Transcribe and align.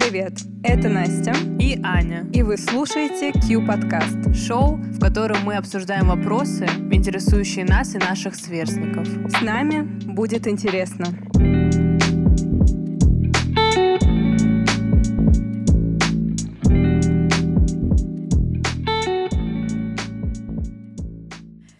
привет! 0.00 0.32
Это 0.64 0.88
Настя 0.88 1.32
и 1.58 1.78
Аня. 1.82 2.26
И 2.32 2.42
вы 2.42 2.56
слушаете 2.56 3.32
Q-подкаст. 3.32 4.34
Шоу, 4.34 4.76
в 4.76 4.98
котором 4.98 5.42
мы 5.44 5.56
обсуждаем 5.56 6.08
вопросы, 6.08 6.64
интересующие 6.90 7.66
нас 7.66 7.94
и 7.94 7.98
наших 7.98 8.34
сверстников. 8.34 9.06
С 9.06 9.42
нами 9.42 9.82
будет 10.06 10.46
интересно. 10.46 11.06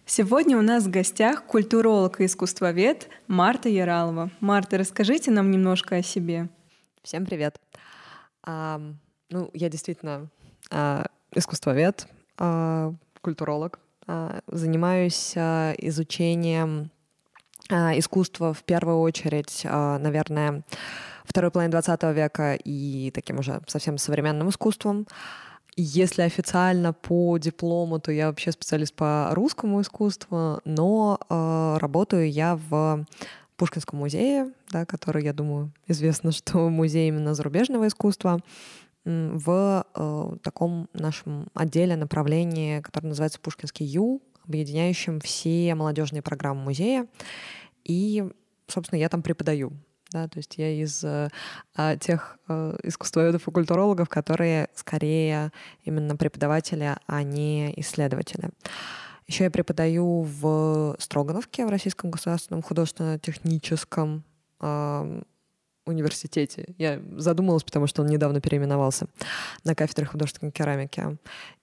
Сегодня 0.05 0.57
у 0.57 0.61
нас 0.61 0.83
в 0.83 0.91
гостях 0.91 1.45
культуролог 1.45 2.21
и 2.21 2.25
искусствовед 2.25 3.09
Марта 3.27 3.67
Яралова. 3.67 4.29
Марта, 4.41 4.77
расскажите 4.77 5.31
нам 5.31 5.49
немножко 5.49 5.95
о 5.95 6.03
себе. 6.03 6.49
Всем 7.01 7.25
привет. 7.25 7.59
А, 8.43 8.81
ну, 9.29 9.49
я 9.53 9.69
действительно 9.69 10.29
а, 10.69 11.05
искусствовед, 11.33 12.07
а, 12.37 12.93
культуролог. 13.21 13.79
А, 14.07 14.41
занимаюсь 14.47 15.33
а, 15.35 15.73
изучением 15.77 16.91
а, 17.69 17.97
искусства 17.97 18.53
в 18.53 18.63
первую 18.63 18.99
очередь, 18.99 19.61
а, 19.65 19.97
наверное, 19.99 20.63
второй 21.23 21.51
половины 21.51 21.71
20 21.71 22.03
века 22.13 22.55
и 22.55 23.11
таким 23.11 23.39
уже 23.39 23.61
совсем 23.67 23.97
современным 23.97 24.49
искусством. 24.49 25.07
Если 25.77 26.23
официально 26.23 26.91
по 26.91 27.37
диплому, 27.37 27.99
то 27.99 28.11
я 28.11 28.27
вообще 28.27 28.51
специалист 28.51 28.93
по 28.93 29.29
русскому 29.31 29.79
искусству, 29.79 30.59
но 30.65 31.17
э, 31.29 31.77
работаю 31.79 32.29
я 32.29 32.57
в 32.57 33.05
Пушкинском 33.61 33.99
музее, 33.99 34.51
да, 34.71 34.87
который, 34.87 35.23
я 35.23 35.33
думаю, 35.33 35.71
известно, 35.85 36.31
что 36.31 36.67
музей 36.71 37.09
именно 37.09 37.35
зарубежного 37.35 37.87
искусства, 37.87 38.39
в 39.05 39.85
э, 39.93 40.35
таком 40.41 40.89
нашем 40.93 41.47
отделе 41.53 41.95
направлении, 41.95 42.81
которое 42.81 43.09
называется 43.09 43.39
Пушкинский 43.39 43.85
Ю, 43.85 44.23
объединяющем 44.47 45.19
все 45.19 45.75
молодежные 45.75 46.23
программы 46.23 46.63
музея. 46.63 47.05
И, 47.83 48.27
собственно, 48.65 48.97
я 48.97 49.09
там 49.09 49.21
преподаю. 49.21 49.73
Да, 50.09 50.27
то 50.27 50.39
есть 50.39 50.57
я 50.57 50.71
из 50.71 51.03
э, 51.03 51.29
а, 51.75 51.97
тех 51.97 52.39
э, 52.47 52.77
искусствоведов 52.81 53.47
и 53.47 53.51
культурологов, 53.51 54.09
которые 54.09 54.69
скорее 54.73 55.51
именно 55.83 56.15
преподаватели, 56.15 56.95
а 57.05 57.21
не 57.21 57.71
исследователи. 57.79 58.49
Еще 59.31 59.45
я 59.45 59.49
преподаю 59.49 60.23
в 60.23 60.97
Строгановке, 60.99 61.65
в 61.65 61.69
Российском 61.69 62.11
государственном 62.11 62.61
художественно-техническом 62.61 64.25
университете. 65.85 66.73
Я 66.77 66.99
задумалась, 67.17 67.63
потому 67.63 67.87
что 67.87 68.01
он 68.01 68.07
недавно 68.07 68.41
переименовался 68.41 69.07
на 69.63 69.75
кафедре 69.75 70.05
художественной 70.05 70.51
керамики 70.51 71.17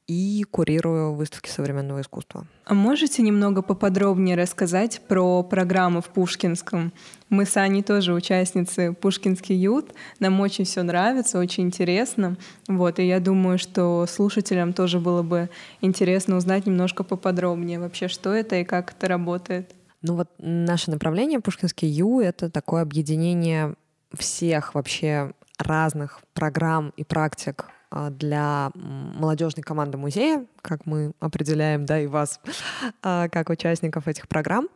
и 0.08 0.42
курирую 0.50 1.12
выставки 1.12 1.50
современного 1.50 2.00
искусства. 2.00 2.46
А 2.64 2.72
можете 2.72 3.20
немного 3.20 3.60
поподробнее 3.60 4.36
рассказать 4.36 5.02
про 5.06 5.42
программу 5.42 6.00
в 6.00 6.06
Пушкинском? 6.06 6.94
Мы 7.28 7.44
с 7.44 7.58
Аней 7.58 7.82
тоже 7.82 8.14
участницы 8.14 8.94
Пушкинский 8.94 9.54
ют. 9.54 9.92
Нам 10.18 10.40
очень 10.40 10.64
все 10.64 10.82
нравится, 10.82 11.38
очень 11.38 11.64
интересно. 11.64 12.38
Вот, 12.68 12.98
и 12.98 13.06
я 13.06 13.20
думаю, 13.20 13.58
что 13.58 14.06
слушателям 14.06 14.72
тоже 14.72 14.98
было 14.98 15.22
бы 15.22 15.50
интересно 15.82 16.36
узнать 16.36 16.66
немножко 16.66 17.04
поподробнее 17.04 17.78
вообще, 17.78 18.08
что 18.08 18.32
это 18.32 18.56
и 18.56 18.64
как 18.64 18.92
это 18.92 19.08
работает. 19.08 19.74
Ну 20.00 20.14
вот 20.14 20.30
наше 20.38 20.90
направление 20.90 21.40
Пушкинский 21.40 21.88
Ю— 21.88 22.20
это 22.22 22.48
такое 22.48 22.80
объединение 22.80 23.74
всех 24.16 24.74
вообще 24.74 25.32
разных 25.58 26.20
программ 26.34 26.92
и 26.96 27.04
практик 27.04 27.66
а, 27.90 28.10
для 28.10 28.70
молодежной 28.74 29.62
команды 29.62 29.98
музея, 29.98 30.46
как 30.62 30.86
мы 30.86 31.12
определяем, 31.20 31.86
да, 31.86 32.00
и 32.00 32.06
вас, 32.06 32.40
а, 33.02 33.28
как 33.28 33.50
участников 33.50 34.08
этих 34.08 34.28
программ. 34.28 34.68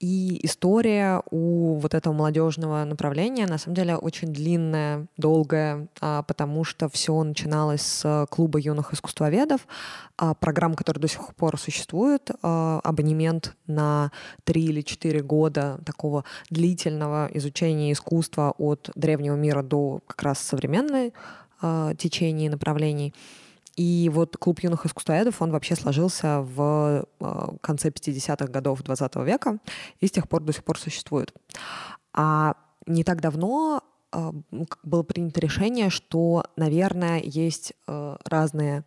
И 0.00 0.40
история 0.46 1.22
у 1.30 1.74
вот 1.74 1.92
этого 1.92 2.14
молодежного 2.14 2.84
направления 2.84 3.46
на 3.46 3.58
самом 3.58 3.74
деле 3.74 3.96
очень 3.96 4.32
длинная, 4.32 5.06
долгая, 5.18 5.88
а, 6.00 6.22
потому 6.22 6.64
что 6.64 6.88
все 6.88 7.22
начиналось 7.22 7.82
с 7.82 8.26
клуба 8.30 8.58
юных 8.58 8.94
искусствоведов, 8.94 9.66
программа, 10.40 10.74
которая 10.74 11.02
до 11.02 11.08
сих 11.08 11.34
пор 11.34 11.58
существует, 11.58 12.30
абонемент 12.42 13.54
на 13.66 14.10
три 14.44 14.64
или 14.64 14.80
четыре 14.80 15.22
года 15.22 15.78
такого 15.84 16.24
длительного 16.48 17.28
изучения 17.34 17.92
искусства 17.92 18.54
от 18.56 18.90
древнего 18.94 19.36
мира 19.36 19.62
до 19.62 20.00
как 20.06 20.22
раз 20.22 20.38
современной 20.38 21.12
течений 21.98 22.46
и 22.46 22.50
направлений. 22.50 23.14
И 23.80 24.10
вот 24.12 24.36
клуб 24.36 24.60
юных 24.60 24.84
искусствоведов, 24.84 25.40
он 25.40 25.52
вообще 25.52 25.74
сложился 25.74 26.42
в 26.42 27.06
э, 27.18 27.46
конце 27.62 27.88
50-х 27.88 28.46
годов 28.48 28.82
20 28.82 29.16
века 29.24 29.56
и 30.00 30.06
с 30.06 30.10
тех 30.10 30.28
пор 30.28 30.42
до 30.42 30.52
сих 30.52 30.64
пор 30.64 30.78
существует. 30.78 31.32
А 32.12 32.56
не 32.84 33.04
так 33.04 33.22
давно 33.22 33.82
э, 34.12 34.32
было 34.82 35.02
принято 35.02 35.40
решение, 35.40 35.88
что, 35.88 36.44
наверное, 36.56 37.22
есть 37.24 37.72
э, 37.86 38.16
разные 38.26 38.84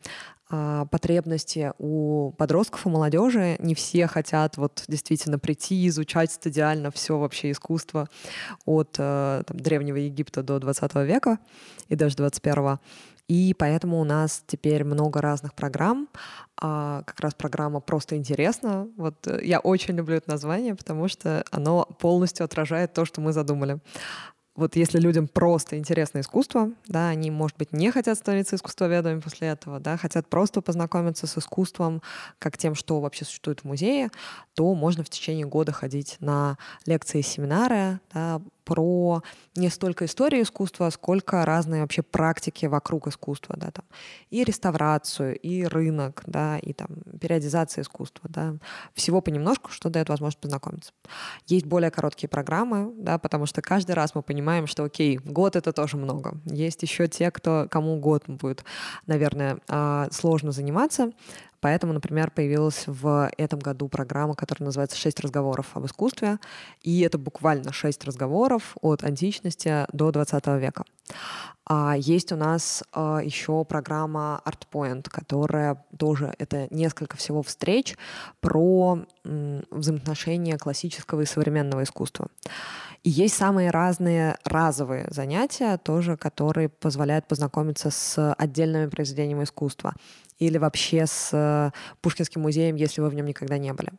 потребности 0.92 1.74
у 1.80 2.31
подростков 2.34 2.86
и 2.86 2.90
молодежи. 2.90 3.56
Не 3.58 3.74
все 3.74 4.06
хотят 4.06 4.58
вот 4.58 4.84
действительно 4.88 5.40
прийти, 5.40 5.88
изучать 5.88 6.31
стадиально 6.31 6.92
все 6.92 7.18
вообще 7.18 7.50
искусство 7.50 8.08
от 8.66 8.92
там, 8.92 9.44
Древнего 9.50 9.96
Египта 9.96 10.44
до 10.44 10.60
20 10.60 10.94
века 10.96 11.40
и 11.88 11.96
даже 11.96 12.18
21 12.18 12.78
и 13.28 13.53
поэтому 13.57 14.00
у 14.00 14.03
нас 14.03 14.44
теперь 14.45 14.84
много 14.84 15.22
разных 15.22 15.53
программ. 15.53 16.09
А 16.61 17.03
как 17.03 17.19
раз 17.19 17.34
программа 17.34 17.79
«Просто 17.79 18.16
интересно». 18.16 18.88
Вот 18.97 19.25
э, 19.28 19.39
я 19.44 19.59
очень 19.59 19.95
люблю 19.95 20.17
это 20.17 20.29
название, 20.29 20.75
потому 20.75 21.07
что 21.07 21.44
оно 21.51 21.85
полностью 22.00 22.44
отражает 22.44 22.94
то, 22.94 23.06
что 23.06 23.22
мы 23.22 23.33
задумали 23.33 23.79
вот 24.56 24.75
если 24.75 25.00
людям 25.00 25.28
просто 25.28 25.78
интересно 25.79 26.19
искусство, 26.19 26.72
да, 26.88 27.09
они, 27.09 27.31
может 27.31 27.57
быть, 27.57 27.73
не 27.73 27.91
хотят 27.91 28.17
становиться 28.17 28.56
искусствоведами 28.56 29.19
после 29.19 29.47
этого, 29.47 29.79
да, 29.79 29.97
хотят 29.97 30.28
просто 30.28 30.62
познакомиться 30.62 31.25
с 31.25 31.38
искусством, 31.38 32.03
как 32.38 32.57
тем, 32.57 32.75
что 32.75 33.01
вообще 33.01 33.25
существует 33.25 33.62
в 33.62 33.63
музее, 33.63 34.09
то 34.53 34.75
можно 34.75 35.03
в 35.03 35.09
течение 35.09 35.47
года 35.47 35.72
ходить 35.72 36.17
на 36.19 36.57
лекции 36.85 37.22
семинары, 37.22 38.00
да, 38.13 38.41
про 38.63 39.22
не 39.56 39.69
столько 39.69 40.06
историю 40.06 40.44
искусства, 40.44 40.90
сколько 40.90 41.46
разные 41.46 41.81
вообще 41.81 42.01
практики 42.01 42.66
вокруг 42.66 43.07
искусства, 43.07 43.56
да, 43.57 43.72
там, 43.72 43.85
и 44.29 44.44
реставрацию, 44.44 45.38
и 45.38 45.63
рынок, 45.63 46.24
да, 46.25 46.57
и 46.57 46.74
там 46.74 46.88
периодизация 47.19 47.84
искусства, 47.84 48.29
да, 48.29 48.56
всего 48.94 49.22
понемножку, 49.22 49.72
что 49.72 49.90
дает 49.90 50.09
возможность 50.09 50.40
познакомиться. 50.40 50.91
Есть 51.47 51.66
более 51.66 51.91
короткие 51.91 52.29
программы, 52.29 52.94
да, 52.97 53.18
потому 53.18 53.46
что 53.46 53.62
каждый 53.62 53.94
раз 53.94 54.16
мы 54.16 54.22
понимаем, 54.22 54.68
что, 54.68 54.84
окей, 54.84 55.18
год— 55.18 55.56
это 55.57 55.74
тоже 55.74 55.97
много. 55.97 56.38
Есть 56.45 56.81
еще 56.81 57.07
те, 57.07 57.31
кто, 57.31 57.68
кому 57.69 58.00
год 58.00 58.24
будет, 58.28 58.63
наверное, 59.06 59.59
а, 59.68 60.07
сложно 60.12 60.51
заниматься, 60.51 61.12
Поэтому, 61.63 61.94
например, 61.94 62.29
появилась 62.29 62.84
в 62.88 63.31
этом 63.38 63.59
году 63.59 63.88
программа, 63.88 64.35
которая 64.35 64.66
называется 64.66 64.97
«Шесть 64.97 65.22
разговоров 65.22 65.68
об 65.75 65.85
искусстве». 65.85 66.40
И 66.81 67.00
это 67.00 67.18
буквально 67.18 67.72
шесть 67.72 68.03
разговоров 68.03 68.75
от 68.81 69.06
античности 69.06 69.85
до 69.94 70.12
20 70.12 70.46
века. 70.59 70.84
А 71.66 71.96
есть 71.97 72.34
у 72.34 72.35
нас 72.35 72.84
а, 72.91 73.19
еще 73.24 73.63
программа 73.63 74.41
Art 74.46 74.63
Point, 74.69 75.09
которая 75.09 75.85
тоже 75.97 76.34
это 76.38 76.68
несколько 76.69 77.16
всего 77.16 77.41
встреч 77.41 77.95
про 78.42 79.00
м, 79.24 79.63
взаимоотношения 79.71 80.57
классического 80.57 81.21
и 81.21 81.25
современного 81.25 81.83
искусства. 81.83 82.27
И 83.04 83.10
есть 83.10 83.36
самые 83.36 83.69
разные 83.69 84.38
разовые 84.44 85.07
занятия 85.10 85.77
тоже, 85.77 86.18
которые 86.18 86.68
позволяют 86.68 87.27
познакомиться 87.27 87.89
с 87.89 88.33
отдельными 88.33 88.88
произведениями 88.88 89.44
искусства 89.44 89.94
или 90.48 90.57
вообще 90.57 91.06
с 91.06 91.30
э, 91.34 91.72
Пушкинским 92.01 92.42
музеем, 92.42 92.75
если 92.75 93.01
вы 93.01 93.10
в 93.10 93.13
нем 93.13 93.25
никогда 93.25 93.57
не 93.57 93.74
были. 93.74 93.90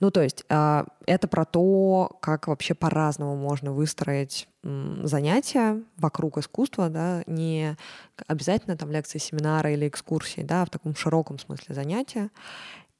Ну, 0.00 0.10
то 0.10 0.22
есть 0.22 0.44
э, 0.48 0.84
это 1.06 1.28
про 1.28 1.44
то, 1.44 2.16
как 2.20 2.48
вообще 2.48 2.74
по-разному 2.74 3.36
можно 3.36 3.72
выстроить 3.72 4.48
занятия 5.02 5.80
вокруг 5.96 6.38
искусства, 6.38 6.88
да, 6.88 7.22
не 7.26 7.76
обязательно 8.26 8.76
там 8.76 8.90
лекции, 8.90 9.18
семинары 9.18 9.74
или 9.74 9.88
экскурсии, 9.88 10.40
да, 10.40 10.62
а 10.62 10.66
в 10.66 10.70
таком 10.70 10.94
широком 10.96 11.38
смысле 11.38 11.74
занятия. 11.74 12.30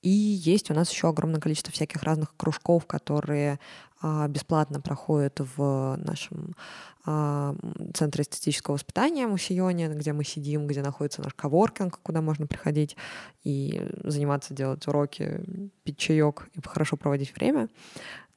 И 0.03 0.09
есть 0.09 0.71
у 0.71 0.75
нас 0.75 0.91
еще 0.91 1.09
огромное 1.09 1.41
количество 1.41 1.73
всяких 1.73 2.03
разных 2.03 2.35
кружков, 2.37 2.87
которые 2.87 3.59
а, 4.01 4.29
бесплатно 4.29 4.81
проходят 4.81 5.41
в 5.57 5.97
нашем 5.97 6.55
а, 7.05 7.57
центре 7.95 8.23
эстетического 8.23 8.75
воспитания 8.75 9.27
Мусионе, 9.27 9.89
где 9.89 10.13
мы 10.13 10.23
сидим, 10.23 10.69
где 10.69 10.83
находится 10.83 11.23
наш 11.23 11.35
коворкинг, 11.35 11.99
куда 12.03 12.21
можно 12.21 12.47
приходить 12.47 12.97
и 13.43 13.89
заниматься, 14.05 14.55
делать 14.55 14.87
уроки, 14.87 15.41
пить 15.83 15.99
чаек 15.99 16.49
и 16.55 16.61
хорошо 16.65 16.97
проводить 16.97 17.35
время. 17.35 17.69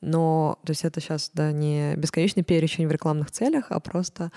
Но, 0.02 0.58
то 0.66 0.72
есть 0.72 0.84
это 0.84 1.00
сейчас, 1.00 1.30
да, 1.34 1.52
не 1.52 1.96
бесконечный 1.96 2.44
перечень 2.44 2.88
в 2.88 2.92
рекламных 2.92 3.30
целях, 3.30 3.68
а 3.70 3.80
просто, 3.80 4.32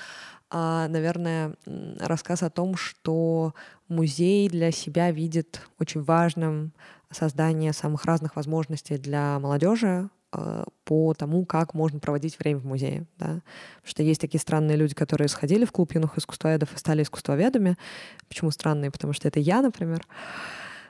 а, 0.50 0.88
наверное, 0.88 1.54
рассказ 1.98 2.42
о 2.42 2.50
том, 2.50 2.76
что 2.76 3.54
музей 3.88 4.50
для 4.50 4.70
себя 4.72 5.10
видит 5.10 5.62
очень 5.78 6.02
важным 6.02 6.72
создание 7.14 7.72
самых 7.72 8.04
разных 8.04 8.36
возможностей 8.36 8.98
для 8.98 9.38
молодежи, 9.38 10.08
а, 10.32 10.64
по 10.84 11.14
тому, 11.14 11.44
как 11.46 11.74
можно 11.74 12.00
проводить 12.00 12.38
время 12.38 12.58
в 12.58 12.66
музее. 12.66 13.06
Да? 13.18 13.26
Потому 13.26 13.42
что 13.84 14.02
есть 14.02 14.20
такие 14.20 14.40
странные 14.40 14.76
люди, 14.76 14.94
которые 14.94 15.28
сходили 15.28 15.64
в 15.64 15.72
клуб 15.72 15.92
юных 15.94 16.18
искусствоведов 16.18 16.74
и 16.74 16.78
стали 16.78 17.02
искусствоведами. 17.02 17.76
Почему 18.28 18.50
странные? 18.50 18.90
Потому 18.90 19.12
что 19.12 19.28
это 19.28 19.38
я, 19.38 19.62
например. 19.62 20.04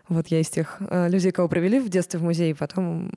Вот 0.09 0.29
я 0.29 0.41
из 0.41 0.51
тех 0.51 0.77
э, 0.81 1.09
людей, 1.09 1.33
кого 1.33 1.49
провели 1.49 1.81
в 1.81 1.89
детстве 1.89 2.21
в 2.21 2.23
музей, 2.23 2.51
и 2.51 2.55
потом 2.55 3.11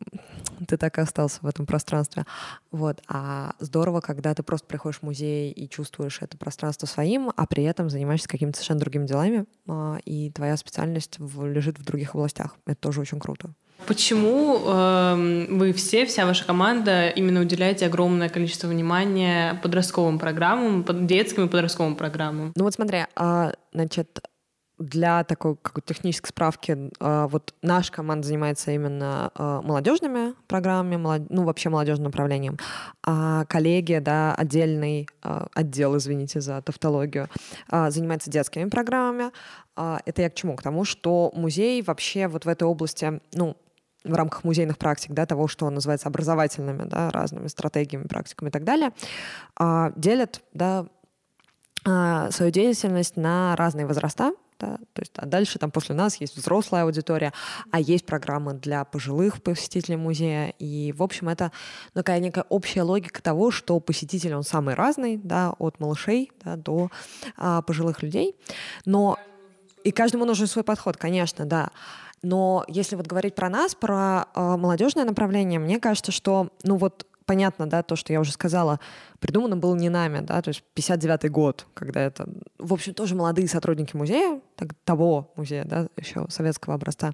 ты 0.67 0.77
так 0.77 0.97
и 0.97 1.01
остался 1.01 1.39
в 1.41 1.47
этом 1.47 1.65
пространстве. 1.65 2.25
Вот. 2.71 3.01
А 3.07 3.53
здорово, 3.59 4.01
когда 4.01 4.33
ты 4.33 4.43
просто 4.43 4.65
приходишь 4.67 4.99
в 4.99 5.03
музей 5.03 5.51
и 5.51 5.69
чувствуешь 5.69 6.19
это 6.21 6.37
пространство 6.37 6.87
своим, 6.87 7.31
а 7.35 7.45
при 7.45 7.63
этом 7.63 7.89
занимаешься 7.89 8.27
какими-то 8.27 8.57
совершенно 8.57 8.79
другими 8.79 9.05
делами, 9.05 9.45
э, 9.67 9.97
и 10.05 10.31
твоя 10.31 10.55
специальность 10.55 11.19
лежит 11.19 11.77
в 11.79 11.85
других 11.85 12.15
областях. 12.15 12.55
Это 12.65 12.79
тоже 12.79 13.01
очень 13.01 13.19
круто. 13.19 13.53
Почему 13.85 14.59
э, 14.65 15.45
вы 15.49 15.71
все, 15.71 16.05
вся 16.05 16.25
ваша 16.25 16.45
команда 16.45 17.09
именно 17.09 17.41
уделяете 17.41 17.85
огромное 17.85 18.27
количество 18.27 18.67
внимания 18.67 19.59
подростковым 19.61 20.19
программам, 20.19 20.83
детским 21.05 21.45
и 21.45 21.47
подростковым 21.47 21.95
программам? 21.95 22.53
Ну 22.55 22.63
вот 22.63 22.73
смотри, 22.73 23.05
э, 23.15 23.51
значит, 23.73 24.19
для 24.79 25.23
такой 25.23 25.55
какой-то 25.55 25.93
технической 25.93 26.29
справки, 26.29 26.91
э, 26.99 27.27
вот 27.29 27.53
наша 27.61 27.91
команда 27.91 28.27
занимается 28.27 28.71
именно 28.71 29.31
э, 29.35 29.61
молодежными 29.63 30.33
программами, 30.47 31.25
ну 31.29 31.43
вообще 31.43 31.69
молодежным 31.69 32.05
направлением, 32.05 32.57
а 33.03 33.45
коллеги, 33.45 33.99
да, 33.99 34.35
отдельный 34.35 35.07
э, 35.23 35.45
отдел, 35.53 35.97
извините 35.97 36.41
за 36.41 36.61
тавтологию, 36.61 37.27
занимается 37.69 38.29
детскими 38.29 38.69
программами. 38.69 39.31
Это 39.75 40.21
я 40.21 40.29
к 40.29 40.35
чему? 40.35 40.55
К 40.55 40.63
тому, 40.63 40.85
что 40.85 41.31
музей 41.35 41.81
вообще 41.81 42.27
вот 42.27 42.45
в 42.45 42.47
этой 42.47 42.63
области, 42.63 43.21
ну, 43.33 43.55
в 44.03 44.13
рамках 44.13 44.43
музейных 44.43 44.77
практик, 44.77 45.11
да, 45.11 45.25
того, 45.25 45.47
что 45.47 45.69
называется 45.69 46.07
образовательными, 46.07 46.83
да, 46.83 47.09
разными 47.09 47.47
стратегиями, 47.47 48.07
практиками 48.07 48.49
и 48.49 48.51
так 48.51 48.63
далее, 48.63 48.91
а, 49.55 49.91
делят, 49.95 50.41
да, 50.53 50.87
а, 51.85 52.31
свою 52.31 52.51
деятельность 52.51 53.17
на 53.17 53.55
разные 53.55 53.85
возраста, 53.85 54.31
да, 54.59 54.77
то 54.93 55.01
есть, 55.01 55.13
а 55.17 55.25
дальше 55.25 55.59
там 55.59 55.71
после 55.71 55.95
нас 55.95 56.19
есть 56.21 56.35
взрослая 56.35 56.83
аудитория, 56.83 57.33
а 57.71 57.79
есть 57.79 58.05
программы 58.05 58.53
для 58.53 58.83
пожилых 58.85 59.41
посетителей 59.41 59.97
музея, 59.97 60.53
и, 60.59 60.93
в 60.93 61.03
общем, 61.03 61.29
это 61.29 61.51
ну, 61.93 62.01
такая 62.01 62.19
некая 62.19 62.45
общая 62.49 62.83
логика 62.83 63.21
того, 63.21 63.51
что 63.51 63.79
посетитель, 63.79 64.33
он 64.35 64.43
самый 64.43 64.75
разный, 64.75 65.17
да, 65.17 65.53
от 65.59 65.79
малышей 65.79 66.31
да, 66.43 66.55
до 66.55 66.89
а, 67.35 67.61
пожилых 67.61 68.01
людей, 68.01 68.35
но 68.85 69.17
и 69.83 69.91
каждому 69.91 70.25
нужен 70.25 70.47
свой 70.47 70.63
подход, 70.63 70.97
конечно, 70.97 71.45
да, 71.45 71.69
но 72.21 72.65
если 72.67 72.95
вот 72.95 73.07
говорить 73.07 73.35
про 73.35 73.49
нас, 73.49 73.75
про 73.75 74.25
э, 74.33 74.57
молодежное 74.57 75.05
направление, 75.05 75.59
мне 75.59 75.79
кажется, 75.79 76.11
что, 76.11 76.49
ну 76.63 76.77
вот, 76.77 77.05
понятно, 77.27 77.69
да, 77.69 77.83
то, 77.83 77.95
что 77.95 78.11
я 78.11 78.19
уже 78.19 78.31
сказала, 78.31 78.79
придумано 79.19 79.55
было 79.57 79.75
не 79.75 79.89
нами, 79.89 80.21
да, 80.21 80.41
то 80.41 80.47
есть 80.47 80.63
59-й 80.75 81.29
год, 81.29 81.67
когда 81.75 82.01
это, 82.01 82.27
в 82.57 82.73
общем, 82.73 82.95
тоже 82.95 83.13
молодые 83.13 83.47
сотрудники 83.47 83.95
музея, 83.95 84.41
так, 84.55 84.69
того 84.83 85.31
музея, 85.35 85.65
да, 85.65 85.87
еще 85.97 86.25
советского 86.29 86.73
образца, 86.75 87.13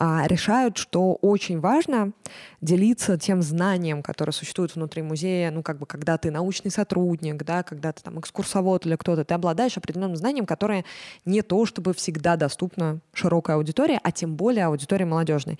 а, 0.00 0.26
решают, 0.28 0.76
что 0.76 1.14
очень 1.14 1.58
важно 1.58 2.12
делиться 2.60 3.18
тем 3.18 3.42
знанием, 3.42 4.02
которое 4.02 4.30
существует 4.30 4.76
внутри 4.76 5.02
музея, 5.02 5.50
ну, 5.50 5.64
как 5.64 5.78
бы, 5.78 5.86
когда 5.86 6.16
ты 6.18 6.30
научный 6.30 6.70
сотрудник, 6.70 7.42
да, 7.44 7.64
когда 7.64 7.92
ты 7.92 8.02
там 8.02 8.20
экскурсовод 8.20 8.86
или 8.86 8.94
кто-то, 8.94 9.24
ты 9.24 9.34
обладаешь 9.34 9.76
определенным 9.76 10.14
знанием, 10.14 10.46
которое 10.46 10.84
не 11.24 11.42
то, 11.42 11.66
чтобы 11.66 11.94
всегда 11.94 12.36
доступно 12.36 13.00
широкой 13.12 13.56
аудитории, 13.56 13.98
а 14.00 14.12
тем 14.12 14.36
более 14.36 14.66
аудитории 14.66 15.04
молодежной. 15.04 15.58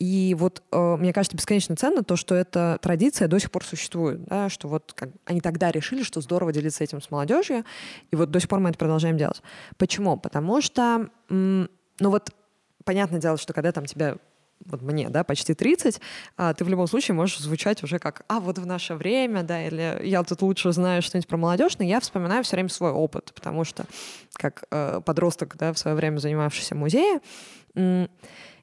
И 0.00 0.34
вот 0.36 0.62
э, 0.72 0.96
мне 0.96 1.12
кажется 1.12 1.36
бесконечно 1.36 1.76
ценно 1.76 2.02
то, 2.02 2.16
что 2.16 2.34
эта 2.34 2.78
традиция 2.80 3.28
до 3.28 3.38
сих 3.38 3.50
пор 3.50 3.64
существует, 3.64 4.24
да, 4.24 4.48
что 4.48 4.66
вот 4.66 4.94
как, 4.96 5.10
они 5.26 5.42
тогда 5.42 5.70
решили, 5.70 6.02
что 6.02 6.22
здорово 6.22 6.52
делиться 6.52 6.82
этим 6.82 7.02
с 7.02 7.10
молодежью, 7.10 7.64
и 8.10 8.16
вот 8.16 8.30
до 8.30 8.40
сих 8.40 8.48
пор 8.48 8.60
мы 8.60 8.70
это 8.70 8.78
продолжаем 8.78 9.18
делать. 9.18 9.42
Почему? 9.76 10.16
Потому 10.16 10.62
что, 10.62 11.10
ну 11.28 11.68
вот 11.98 12.30
понятное 12.84 13.20
дело, 13.20 13.36
что 13.36 13.52
когда 13.52 13.72
там 13.72 13.84
тебя 13.84 14.16
вот 14.64 14.82
мне, 14.82 15.08
да, 15.10 15.22
почти 15.22 15.54
30, 15.54 16.00
а, 16.36 16.54
ты 16.54 16.64
в 16.64 16.68
любом 16.68 16.86
случае 16.86 17.14
можешь 17.14 17.38
звучать 17.38 17.82
уже 17.82 17.98
как 17.98 18.24
«а, 18.28 18.40
вот 18.40 18.58
в 18.58 18.66
наше 18.66 18.94
время», 18.94 19.42
да, 19.42 19.66
или 19.66 20.00
«я 20.04 20.22
тут 20.22 20.42
лучше 20.42 20.72
знаю 20.72 21.02
что-нибудь 21.02 21.28
про 21.28 21.36
молодежь», 21.36 21.78
но 21.78 21.84
я 21.84 22.00
вспоминаю 22.00 22.44
все 22.44 22.56
время 22.56 22.68
свой 22.68 22.90
опыт, 22.90 23.32
потому 23.34 23.64
что 23.64 23.86
как 24.34 24.64
э, 24.70 25.00
подросток, 25.04 25.56
да, 25.56 25.72
в 25.72 25.78
свое 25.78 25.96
время 25.96 26.18
занимавшийся 26.18 26.74
музеем, 26.74 27.20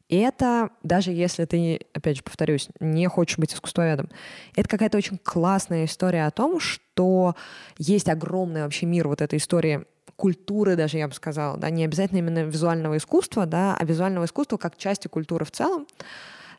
и 0.09 0.17
это, 0.17 0.69
даже 0.83 1.11
если 1.11 1.45
ты, 1.45 1.81
опять 1.93 2.17
же, 2.17 2.23
повторюсь, 2.23 2.69
не 2.79 3.07
хочешь 3.07 3.37
быть 3.37 3.53
искусствоведом, 3.53 4.09
это 4.55 4.69
какая-то 4.69 4.97
очень 4.97 5.17
классная 5.17 5.85
история 5.85 6.25
о 6.25 6.31
том, 6.31 6.59
что 6.59 7.35
есть 7.77 8.07
огромный 8.07 8.63
вообще 8.63 8.85
мир 8.85 9.07
вот 9.07 9.21
этой 9.21 9.37
истории 9.37 9.85
культуры 10.15 10.75
даже, 10.75 10.97
я 10.97 11.07
бы 11.07 11.13
сказала, 11.13 11.57
да, 11.57 11.69
не 11.69 11.83
обязательно 11.83 12.19
именно 12.19 12.43
визуального 12.43 12.97
искусства, 12.97 13.45
да, 13.45 13.75
а 13.77 13.85
визуального 13.85 14.25
искусства 14.25 14.57
как 14.57 14.77
части 14.77 15.07
культуры 15.07 15.45
в 15.45 15.51
целом, 15.51 15.85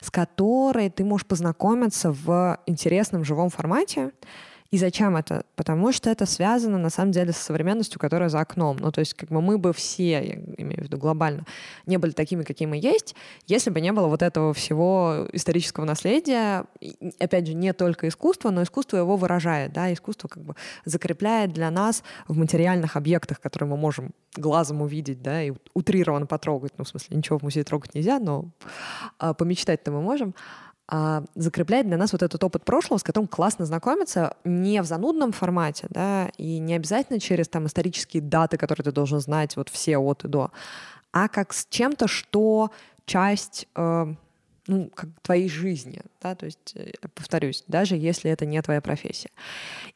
с 0.00 0.10
которой 0.10 0.90
ты 0.90 1.04
можешь 1.04 1.26
познакомиться 1.26 2.12
в 2.12 2.58
интересном 2.66 3.24
живом 3.24 3.50
формате, 3.50 4.12
и 4.70 4.76
зачем 4.76 5.16
это? 5.16 5.46
Потому 5.56 5.92
что 5.92 6.10
это 6.10 6.26
связано, 6.26 6.76
на 6.76 6.90
самом 6.90 7.12
деле, 7.12 7.32
с 7.32 7.38
современностью, 7.38 7.98
которая 7.98 8.28
за 8.28 8.40
окном. 8.40 8.76
Ну, 8.78 8.92
то 8.92 9.00
есть, 9.00 9.14
как 9.14 9.30
бы 9.30 9.40
мы 9.40 9.56
бы 9.56 9.72
все, 9.72 10.10
я 10.10 10.34
имею 10.58 10.82
в 10.82 10.84
виду 10.84 10.98
глобально, 10.98 11.46
не 11.86 11.96
были 11.96 12.10
такими, 12.10 12.42
какие 12.42 12.68
мы 12.68 12.76
есть, 12.76 13.14
если 13.46 13.70
бы 13.70 13.80
не 13.80 13.92
было 13.92 14.08
вот 14.08 14.20
этого 14.20 14.52
всего 14.52 15.26
исторического 15.32 15.86
наследия. 15.86 16.66
И, 16.80 16.94
опять 17.18 17.46
же, 17.46 17.54
не 17.54 17.72
только 17.72 18.08
искусство, 18.08 18.50
но 18.50 18.62
искусство 18.62 18.98
его 18.98 19.16
выражает, 19.16 19.72
да, 19.72 19.90
искусство 19.90 20.28
как 20.28 20.42
бы 20.44 20.54
закрепляет 20.84 21.54
для 21.54 21.70
нас 21.70 22.02
в 22.26 22.36
материальных 22.36 22.96
объектах, 22.96 23.40
которые 23.40 23.70
мы 23.70 23.78
можем 23.78 24.12
глазом 24.36 24.82
увидеть, 24.82 25.22
да, 25.22 25.42
и 25.42 25.52
утрированно 25.72 26.26
потрогать. 26.26 26.72
Ну, 26.76 26.84
в 26.84 26.88
смысле, 26.88 27.16
ничего 27.16 27.38
в 27.38 27.42
музее 27.42 27.64
трогать 27.64 27.94
нельзя, 27.94 28.18
но 28.18 28.50
а, 29.18 29.32
помечтать-то 29.32 29.90
мы 29.90 30.02
можем 30.02 30.34
а, 30.90 31.22
закрепляет 31.34 31.86
для 31.86 31.98
нас 31.98 32.12
вот 32.12 32.22
этот 32.22 32.42
опыт 32.42 32.64
прошлого, 32.64 32.98
с 32.98 33.02
которым 33.02 33.28
классно 33.28 33.66
знакомиться 33.66 34.34
не 34.44 34.80
в 34.80 34.86
занудном 34.86 35.32
формате, 35.32 35.86
да, 35.90 36.30
и 36.38 36.58
не 36.58 36.74
обязательно 36.74 37.20
через 37.20 37.46
там 37.46 37.66
исторические 37.66 38.22
даты, 38.22 38.56
которые 38.56 38.84
ты 38.84 38.92
должен 38.92 39.20
знать, 39.20 39.54
вот 39.56 39.68
все 39.68 39.98
от 39.98 40.24
и 40.24 40.28
до, 40.28 40.50
а 41.12 41.28
как 41.28 41.52
с 41.52 41.66
чем-то, 41.68 42.08
что 42.08 42.70
часть 43.04 43.68
э, 43.74 44.14
ну, 44.66 44.90
как 44.94 45.10
твоей 45.20 45.50
жизни, 45.50 46.00
да, 46.22 46.34
то 46.34 46.46
есть, 46.46 46.72
э, 46.74 46.92
повторюсь, 47.14 47.64
даже 47.68 47.94
если 47.94 48.30
это 48.30 48.46
не 48.46 48.60
твоя 48.62 48.80
профессия. 48.80 49.30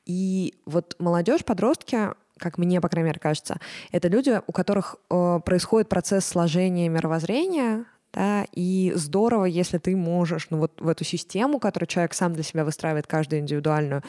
И 0.05 0.53
вот 0.67 0.97
молодежь, 0.99 1.43
подростки, 1.45 2.11
как 2.37 2.59
мне, 2.59 2.83
по 2.83 2.91
крайней 2.91 3.09
мере, 3.09 3.21
кажется, 3.21 3.59
это 3.93 4.09
люди, 4.09 4.43
у 4.47 4.53
которых 4.53 4.97
э, 5.09 5.41
происходит 5.43 5.89
процесс 5.89 6.27
сложения 6.27 6.89
мировоззрения, 6.89 7.87
да, 8.13 8.47
и 8.53 8.93
здорово, 8.95 9.47
если 9.47 9.79
ты 9.79 9.97
можешь, 9.97 10.49
ну 10.51 10.59
вот 10.59 10.81
в 10.81 10.89
эту 10.89 11.05
систему, 11.05 11.59
которую 11.59 11.89
человек 11.89 12.15
сам 12.15 12.35
для 12.35 12.43
себя 12.43 12.65
выстраивает, 12.65 13.07
каждую 13.07 13.41
индивидуальную, 13.41 14.03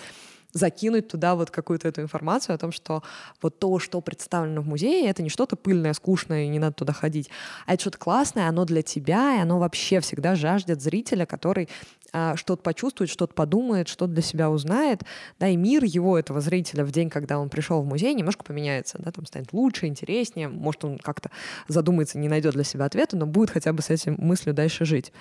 закинуть 0.54 1.08
туда 1.08 1.36
вот 1.36 1.52
какую-то 1.52 1.88
эту 1.88 2.02
информацию 2.02 2.56
о 2.56 2.58
том, 2.58 2.72
что 2.72 3.04
вот 3.42 3.60
то, 3.60 3.80
что 3.80 4.02
представлено 4.02 4.62
в 4.62 4.68
музее, 4.68 5.10
это 5.10 5.24
не 5.24 5.30
что-то 5.30 5.56
пыльное, 5.56 5.94
скучное, 5.94 6.46
и 6.46 6.48
не 6.48 6.60
надо 6.60 6.74
туда 6.74 6.94
ходить, 6.94 7.30
а 7.66 7.74
это 7.74 7.82
что-то 7.82 7.98
классное, 7.98 8.48
оно 8.48 8.66
для 8.66 8.82
тебя, 8.82 9.38
и 9.38 9.42
оно 9.42 9.60
вообще 9.60 10.00
всегда 10.00 10.36
жаждет 10.36 10.82
зрителя, 10.82 11.26
который 11.26 11.70
а, 12.16 12.36
что-то 12.36 12.62
почувствует, 12.62 13.10
что-то 13.10 13.34
подумает, 13.34 13.88
что-то 13.88 14.14
для 14.14 14.22
себя 14.22 14.52
узнает, 14.52 15.02
да, 15.40 15.48
и 15.48 15.56
мир 15.56 15.84
его, 15.84 16.18
этого 16.18 16.42
зрителя, 16.42 16.86
в 16.86 16.92
день, 16.92 17.10
когда 17.10 17.40
он 17.40 17.50
пришел 17.50 17.82
в 17.82 17.86
музей, 17.86 18.14
немножко 18.14 18.44
поменяется, 18.44 19.00
да, 19.00 19.12
там 19.12 19.26
станет 19.26 19.52
лучше, 19.52 19.88
интереснее, 19.88 20.48
может, 20.48 20.86
он 20.86 21.00
как-то 21.00 21.32
задумается, 21.68 22.20
не 22.20 22.30
найдет 22.30 22.54
для 22.54 22.64
себя 22.64 22.86
ответа, 22.86 23.18
но 23.18 23.26
будет 23.26 23.50
хотя 23.50 23.74
бы 23.74 23.82
с 23.82 23.90
этим 23.90 24.16
мыслью 24.20 24.54
дальше 24.54 24.86
жить. 24.86 25.12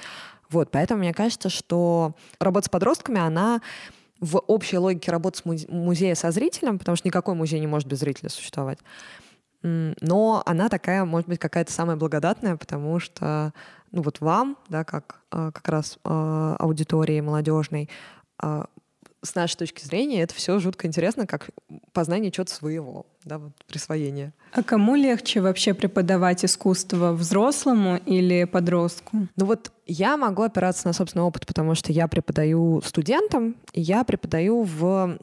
Вот, 0.50 0.70
поэтому 0.70 1.00
мне 1.00 1.14
кажется, 1.14 1.48
что 1.48 2.14
работа 2.38 2.66
с 2.66 2.68
подростками, 2.68 3.18
она 3.18 3.62
в 4.22 4.38
общей 4.46 4.78
логике 4.78 5.10
работы 5.10 5.38
с 5.38 5.44
музея 5.44 6.14
со 6.14 6.30
зрителем, 6.30 6.78
потому 6.78 6.96
что 6.96 7.08
никакой 7.08 7.34
музей 7.34 7.58
не 7.58 7.66
может 7.66 7.88
без 7.88 7.98
зрителя 7.98 8.30
существовать. 8.30 8.78
Но 9.62 10.42
она 10.46 10.68
такая, 10.68 11.04
может 11.04 11.28
быть, 11.28 11.40
какая-то 11.40 11.72
самая 11.72 11.96
благодатная, 11.96 12.56
потому 12.56 13.00
что, 13.00 13.52
ну 13.90 14.02
вот 14.02 14.20
вам, 14.20 14.56
да, 14.68 14.84
как 14.84 15.20
а, 15.30 15.50
как 15.50 15.68
раз 15.68 15.98
а, 16.04 16.56
аудитории 16.58 17.20
молодежной, 17.20 17.88
а, 18.38 18.66
с 19.22 19.34
нашей 19.34 19.56
точки 19.56 19.84
зрения 19.84 20.22
это 20.22 20.34
все 20.34 20.58
жутко 20.58 20.86
интересно, 20.86 21.26
как 21.26 21.50
познание 21.92 22.30
чего-то 22.30 22.52
своего, 22.52 23.06
да, 23.24 23.38
вот 23.38 23.52
присвоение. 23.66 24.32
А 24.52 24.62
кому 24.62 24.96
легче 24.96 25.40
вообще 25.40 25.74
преподавать 25.74 26.44
искусство, 26.44 27.12
взрослому 27.12 27.96
или 28.04 28.44
подростку? 28.44 29.28
Ну 29.36 29.46
вот 29.46 29.70
я 29.86 30.16
могу 30.16 30.42
опираться 30.42 30.88
на 30.88 30.92
собственный 30.92 31.24
опыт, 31.24 31.46
потому 31.46 31.74
что 31.74 31.92
я 31.92 32.08
преподаю 32.08 32.82
студентам, 32.84 33.56
и 33.72 33.80
я 33.80 34.04
преподаю 34.04 34.62
в 34.62 35.18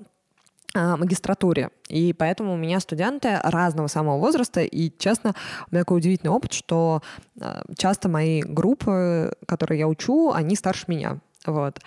а, 0.75 0.98
магистратуре. 0.98 1.70
И 1.88 2.13
поэтому 2.13 2.53
у 2.53 2.58
меня 2.58 2.79
студенты 2.79 3.39
разного 3.44 3.88
самого 3.88 4.20
возраста. 4.20 4.62
И, 4.62 4.91
честно, 4.98 5.34
у 5.68 5.75
меня 5.75 5.82
такой 5.82 5.98
удивительный 5.98 6.32
опыт, 6.32 6.53
что 6.53 7.01
а, 7.41 7.63
часто 7.75 8.08
мои 8.08 8.41
группы, 8.41 9.34
которые 9.48 9.79
я 9.79 9.88
учу, 9.88 10.32
они 10.32 10.56
старше 10.56 10.86
меня. 10.88 11.20
Вот. 11.46 11.79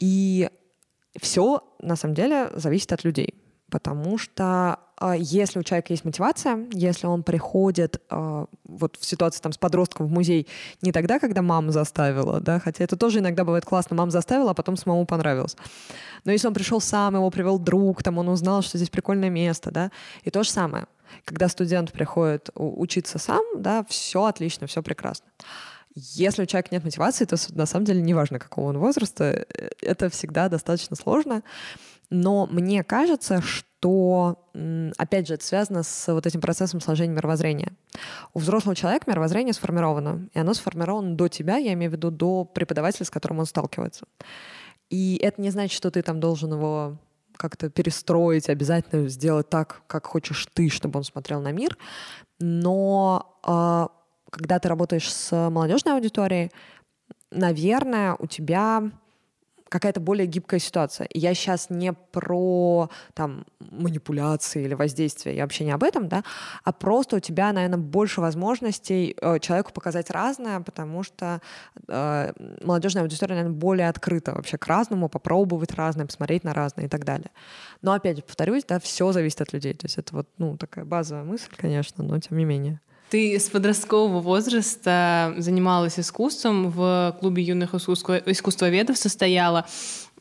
И 0.00 0.50
все, 1.20 1.62
на 1.80 1.96
самом 1.96 2.14
деле, 2.14 2.50
зависит 2.54 2.92
от 2.92 3.04
людей. 3.04 3.34
Потому 3.70 4.16
что 4.16 4.78
э, 4.98 5.14
если 5.18 5.58
у 5.58 5.62
человека 5.62 5.92
есть 5.92 6.04
мотивация, 6.04 6.66
если 6.72 7.06
он 7.06 7.22
приходит 7.22 8.00
э, 8.08 8.46
вот 8.64 8.96
в 8.96 9.04
ситуации 9.04 9.42
там, 9.42 9.52
с 9.52 9.58
подростком 9.58 10.06
в 10.06 10.10
музей 10.10 10.46
не 10.80 10.90
тогда, 10.90 11.18
когда 11.18 11.42
мама 11.42 11.70
заставила, 11.70 12.40
да, 12.40 12.60
хотя 12.60 12.84
это 12.84 12.96
тоже 12.96 13.18
иногда 13.18 13.44
бывает 13.44 13.66
классно, 13.66 13.94
мама 13.94 14.10
заставила, 14.10 14.52
а 14.52 14.54
потом 14.54 14.78
самому 14.78 15.04
понравилось. 15.04 15.54
Но 16.24 16.32
если 16.32 16.48
он 16.48 16.54
пришел 16.54 16.80
сам, 16.80 17.14
его 17.14 17.28
привел 17.30 17.58
друг, 17.58 18.02
там 18.02 18.16
он 18.16 18.28
узнал, 18.28 18.62
что 18.62 18.78
здесь 18.78 18.90
прикольное 18.90 19.30
место, 19.30 19.70
да, 19.70 19.90
и 20.24 20.30
то 20.30 20.42
же 20.42 20.50
самое. 20.50 20.86
Когда 21.24 21.48
студент 21.48 21.92
приходит 21.92 22.48
учиться 22.54 23.18
сам, 23.18 23.42
да, 23.54 23.84
все 23.88 24.24
отлично, 24.24 24.66
все 24.66 24.82
прекрасно. 24.82 25.26
Если 25.94 26.42
у 26.42 26.46
человека 26.46 26.68
нет 26.72 26.84
мотивации, 26.84 27.24
то 27.24 27.36
на 27.50 27.66
самом 27.66 27.84
деле 27.84 28.00
неважно, 28.00 28.38
какого 28.38 28.68
он 28.68 28.78
возраста, 28.78 29.24
э, 29.24 29.70
это 29.80 30.08
всегда 30.10 30.48
достаточно 30.48 30.96
сложно. 30.96 31.42
Но 32.10 32.46
мне 32.46 32.82
кажется, 32.84 33.42
что, 33.42 34.48
опять 34.96 35.28
же, 35.28 35.34
это 35.34 35.44
связано 35.44 35.82
с 35.82 36.12
вот 36.12 36.26
этим 36.26 36.40
процессом 36.40 36.80
сложения 36.80 37.14
мировоззрения. 37.14 37.74
У 38.32 38.38
взрослого 38.38 38.74
человека 38.74 39.10
мировоззрение 39.10 39.52
сформировано, 39.52 40.28
и 40.32 40.38
оно 40.38 40.54
сформировано 40.54 41.16
до 41.16 41.28
тебя, 41.28 41.58
я 41.58 41.74
имею 41.74 41.90
в 41.90 41.94
виду 41.94 42.10
до 42.10 42.44
преподавателя, 42.44 43.04
с 43.04 43.10
которым 43.10 43.40
он 43.40 43.46
сталкивается. 43.46 44.06
И 44.88 45.18
это 45.22 45.42
не 45.42 45.50
значит, 45.50 45.76
что 45.76 45.90
ты 45.90 46.02
там 46.02 46.18
должен 46.18 46.52
его 46.52 46.98
как-то 47.36 47.70
перестроить, 47.70 48.48
обязательно 48.48 49.08
сделать 49.08 49.48
так, 49.48 49.82
как 49.86 50.06
хочешь 50.06 50.48
ты, 50.54 50.70
чтобы 50.70 50.98
он 50.98 51.04
смотрел 51.04 51.40
на 51.40 51.52
мир. 51.52 51.76
Но 52.40 53.38
э, 53.46 53.97
когда 54.30 54.58
ты 54.58 54.68
работаешь 54.68 55.12
с 55.12 55.50
молодежной 55.50 55.94
аудиторией, 55.94 56.50
наверное, 57.30 58.16
у 58.18 58.26
тебя 58.26 58.90
какая-то 59.68 60.00
более 60.00 60.26
гибкая 60.26 60.60
ситуация. 60.60 61.08
Я 61.12 61.34
сейчас 61.34 61.70
не 61.70 61.92
про 61.92 62.90
там, 63.14 63.44
манипуляции 63.60 64.64
или 64.64 64.74
воздействие, 64.74 65.36
я 65.36 65.42
вообще 65.42 65.64
не 65.64 65.72
об 65.72 65.82
этом, 65.82 66.08
да, 66.08 66.24
а 66.64 66.72
просто 66.72 67.16
у 67.16 67.20
тебя, 67.20 67.52
наверное, 67.52 67.78
больше 67.78 68.20
возможностей 68.20 69.14
э, 69.20 69.38
человеку 69.40 69.72
показать 69.72 70.10
разное, 70.10 70.60
потому 70.60 71.02
что 71.02 71.40
э, 71.86 72.32
молодежная 72.62 73.02
аудитория, 73.02 73.34
наверное, 73.34 73.58
более 73.58 73.88
открыта 73.88 74.32
вообще 74.34 74.56
к 74.58 74.66
разному, 74.66 75.08
попробовать 75.08 75.72
разное, 75.74 76.06
посмотреть 76.06 76.44
на 76.44 76.54
разное 76.54 76.86
и 76.86 76.88
так 76.88 77.04
далее. 77.04 77.30
Но 77.82 77.92
опять 77.92 78.16
же, 78.16 78.22
повторюсь, 78.22 78.64
да, 78.64 78.80
все 78.80 79.12
зависит 79.12 79.40
от 79.40 79.52
людей. 79.52 79.74
То 79.74 79.86
есть 79.86 79.98
это 79.98 80.16
вот, 80.16 80.28
ну, 80.38 80.56
такая 80.56 80.84
базовая 80.84 81.24
мысль, 81.24 81.50
конечно, 81.56 82.02
но 82.02 82.18
тем 82.18 82.38
не 82.38 82.44
менее. 82.44 82.80
Ты 83.10 83.38
с 83.40 83.48
подросткового 83.48 84.20
возраста 84.20 85.34
занималась 85.38 85.98
искусством, 85.98 86.70
в 86.70 87.16
клубе 87.20 87.42
юных 87.42 87.74
искусствоведов 87.74 88.98
состояла. 88.98 89.66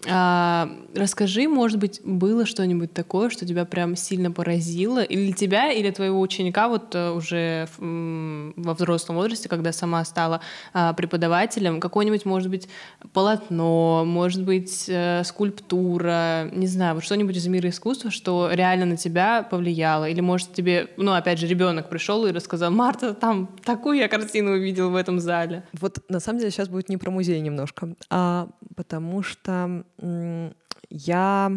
А, 0.06 0.70
расскажи, 0.96 1.48
может 1.48 1.80
быть, 1.80 2.02
было 2.04 2.46
что-нибудь 2.46 2.94
такое, 2.94 3.30
что 3.30 3.46
тебя 3.46 3.66
прям 3.66 3.96
сильно 3.96 4.32
поразило, 4.32 5.02
или 5.04 5.32
тебя, 5.32 5.72
или 5.72 5.90
твоего 5.90 6.20
ученика 6.20 6.68
вот 6.68 6.94
э, 6.94 7.12
уже 7.12 7.68
во 7.78 8.74
взрослом 8.74 9.16
возрасте, 9.16 9.50
когда 9.50 9.72
сама 9.72 10.06
стала 10.06 10.42
а, 10.74 10.94
преподавателем, 10.94 11.80
какое-нибудь, 11.80 12.26
может 12.26 12.50
быть, 12.50 12.68
полотно, 13.14 14.04
может 14.06 14.44
быть, 14.44 14.86
э, 14.88 15.24
скульптура, 15.24 16.50
не 16.52 16.68
знаю, 16.68 16.96
вот 16.96 17.04
что-нибудь 17.04 17.36
из 17.36 17.48
мира 17.48 17.70
искусства, 17.70 18.12
что 18.12 18.50
реально 18.52 18.86
на 18.86 18.98
тебя 18.98 19.44
повлияло, 19.44 20.08
или 20.08 20.22
может 20.22 20.54
тебе, 20.54 20.90
ну 20.98 21.14
опять 21.14 21.40
же, 21.40 21.48
ребенок 21.48 21.90
пришел 21.90 22.26
и 22.28 22.32
рассказал, 22.32 22.72
Марта, 22.72 23.14
там 23.14 23.50
такую 23.64 23.98
я 23.98 24.08
картину 24.08 24.52
увидел 24.52 24.92
в 24.92 24.96
этом 24.96 25.20
зале. 25.20 25.64
Вот 25.74 26.00
на 26.10 26.20
самом 26.20 26.40
деле 26.40 26.52
сейчас 26.52 26.70
будет 26.70 26.90
не 26.90 26.98
про 26.98 27.10
музей 27.10 27.40
немножко, 27.40 27.96
а 28.10 28.50
потому 28.76 29.24
что 29.24 29.84
я 30.90 31.52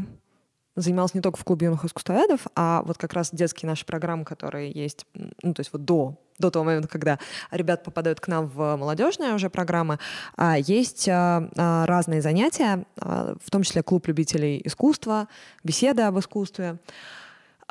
занималась 0.76 1.14
не 1.14 1.20
только 1.20 1.38
в 1.38 1.44
клубе 1.44 1.66
юных 1.66 1.84
искусствоведов, 1.84 2.46
а 2.54 2.82
вот 2.84 2.96
как 2.96 3.12
раз 3.12 3.30
детские 3.32 3.68
наши 3.68 3.84
программы, 3.84 4.24
которые 4.24 4.70
есть, 4.70 5.06
ну, 5.14 5.54
то 5.54 5.60
есть 5.60 5.72
вот 5.72 5.84
до, 5.84 6.16
до 6.38 6.50
того 6.50 6.64
момента, 6.64 6.88
когда 6.88 7.18
ребят 7.50 7.84
попадают 7.84 8.20
к 8.20 8.28
нам 8.28 8.46
в 8.46 8.76
молодежные 8.76 9.34
уже 9.34 9.50
программы, 9.50 9.98
а 10.36 10.58
есть 10.58 11.08
а, 11.08 11.48
а, 11.56 11.86
разные 11.86 12.22
занятия, 12.22 12.84
в 12.96 13.50
том 13.50 13.62
числе 13.62 13.82
клуб 13.82 14.06
любителей 14.06 14.60
искусства, 14.64 15.28
беседы 15.64 16.02
об 16.02 16.18
искусстве. 16.18 16.78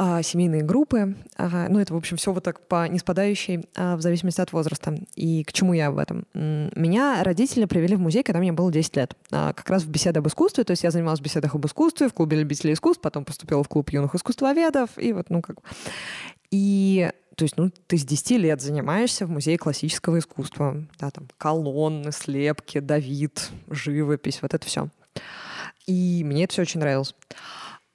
А, 0.01 0.23
семейные 0.23 0.63
группы. 0.63 1.17
А, 1.35 1.67
ну, 1.67 1.77
это, 1.77 1.93
в 1.93 1.97
общем, 1.97 2.15
все 2.15 2.31
вот 2.31 2.41
так 2.41 2.65
по 2.69 2.87
неспадающей, 2.87 3.65
а, 3.75 3.97
в 3.97 4.01
зависимости 4.01 4.39
от 4.39 4.53
возраста. 4.53 4.97
И 5.15 5.43
к 5.43 5.51
чему 5.51 5.73
я 5.73 5.91
в 5.91 5.97
этом? 5.97 6.25
Меня 6.33 7.21
родители 7.21 7.65
привели 7.65 7.97
в 7.97 7.99
музей, 7.99 8.23
когда 8.23 8.39
мне 8.39 8.53
было 8.53 8.71
10 8.71 8.95
лет. 8.95 9.13
А, 9.29 9.51
как 9.51 9.69
раз 9.69 9.83
в 9.83 9.89
беседы 9.89 10.19
об 10.19 10.27
искусстве. 10.29 10.63
То 10.63 10.71
есть 10.71 10.85
я 10.85 10.91
занималась 10.91 11.19
в 11.19 11.23
беседах 11.23 11.53
об 11.53 11.65
искусстве 11.65 12.07
в 12.07 12.13
клубе 12.13 12.37
любителей 12.37 12.73
искусств, 12.73 13.01
потом 13.01 13.25
поступила 13.25 13.61
в 13.61 13.67
клуб 13.67 13.89
юных 13.89 14.15
искусствоведов. 14.15 14.91
И 14.95 15.11
вот, 15.11 15.29
ну, 15.29 15.41
как... 15.41 15.57
И 16.49 17.11
то 17.35 17.43
есть, 17.43 17.57
ну, 17.57 17.69
ты 17.87 17.97
с 17.97 18.05
10 18.05 18.31
лет 18.37 18.61
занимаешься 18.61 19.25
в 19.25 19.29
музее 19.29 19.57
классического 19.57 20.19
искусства. 20.19 20.81
Да, 20.97 21.11
там 21.11 21.27
колонны, 21.37 22.13
слепки, 22.13 22.79
Давид, 22.79 23.49
живопись, 23.69 24.41
вот 24.41 24.53
это 24.53 24.65
все. 24.65 24.87
И 25.87 26.23
мне 26.23 26.45
это 26.45 26.53
все 26.53 26.61
очень 26.61 26.79
нравилось. 26.79 27.15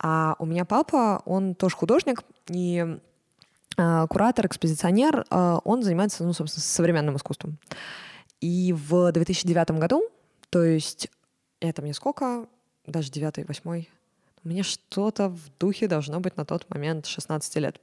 А 0.06 0.36
у 0.38 0.44
меня 0.44 0.66
папа, 0.66 1.22
он 1.24 1.54
тоже 1.54 1.76
художник, 1.76 2.24
и 2.48 2.98
э, 3.78 4.06
куратор, 4.10 4.44
экспозиционер, 4.44 5.24
э, 5.30 5.58
он 5.64 5.82
занимается, 5.82 6.24
ну, 6.24 6.34
собственно, 6.34 6.62
современным 6.62 7.16
искусством. 7.16 7.56
И 8.42 8.74
в 8.74 9.10
2009 9.12 9.70
году, 9.70 10.02
то 10.50 10.62
есть 10.62 11.08
это 11.60 11.80
мне 11.80 11.94
сколько? 11.94 12.44
Даже 12.86 13.10
9 13.10 13.48
восьмой. 13.48 13.88
Мне 14.42 14.62
что-то 14.62 15.30
в 15.30 15.40
духе 15.58 15.88
должно 15.88 16.20
быть 16.20 16.36
на 16.36 16.44
тот 16.44 16.68
момент 16.68 17.06
16 17.06 17.56
лет. 17.56 17.80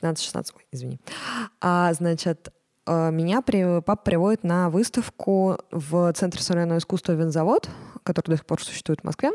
15-16, 0.00 0.52
ой, 0.54 0.66
извини. 0.70 1.00
А, 1.60 1.92
значит, 1.92 2.52
э, 2.86 3.10
меня 3.10 3.42
при, 3.42 3.80
папа 3.80 4.04
приводит 4.04 4.44
на 4.44 4.70
выставку 4.70 5.58
в 5.72 6.12
Центре 6.12 6.40
современного 6.40 6.78
искусства 6.78 7.14
«Винзавод», 7.14 7.68
который 8.04 8.30
до 8.30 8.36
сих 8.36 8.46
пор 8.46 8.62
существует 8.62 9.00
в 9.00 9.04
Москве. 9.04 9.32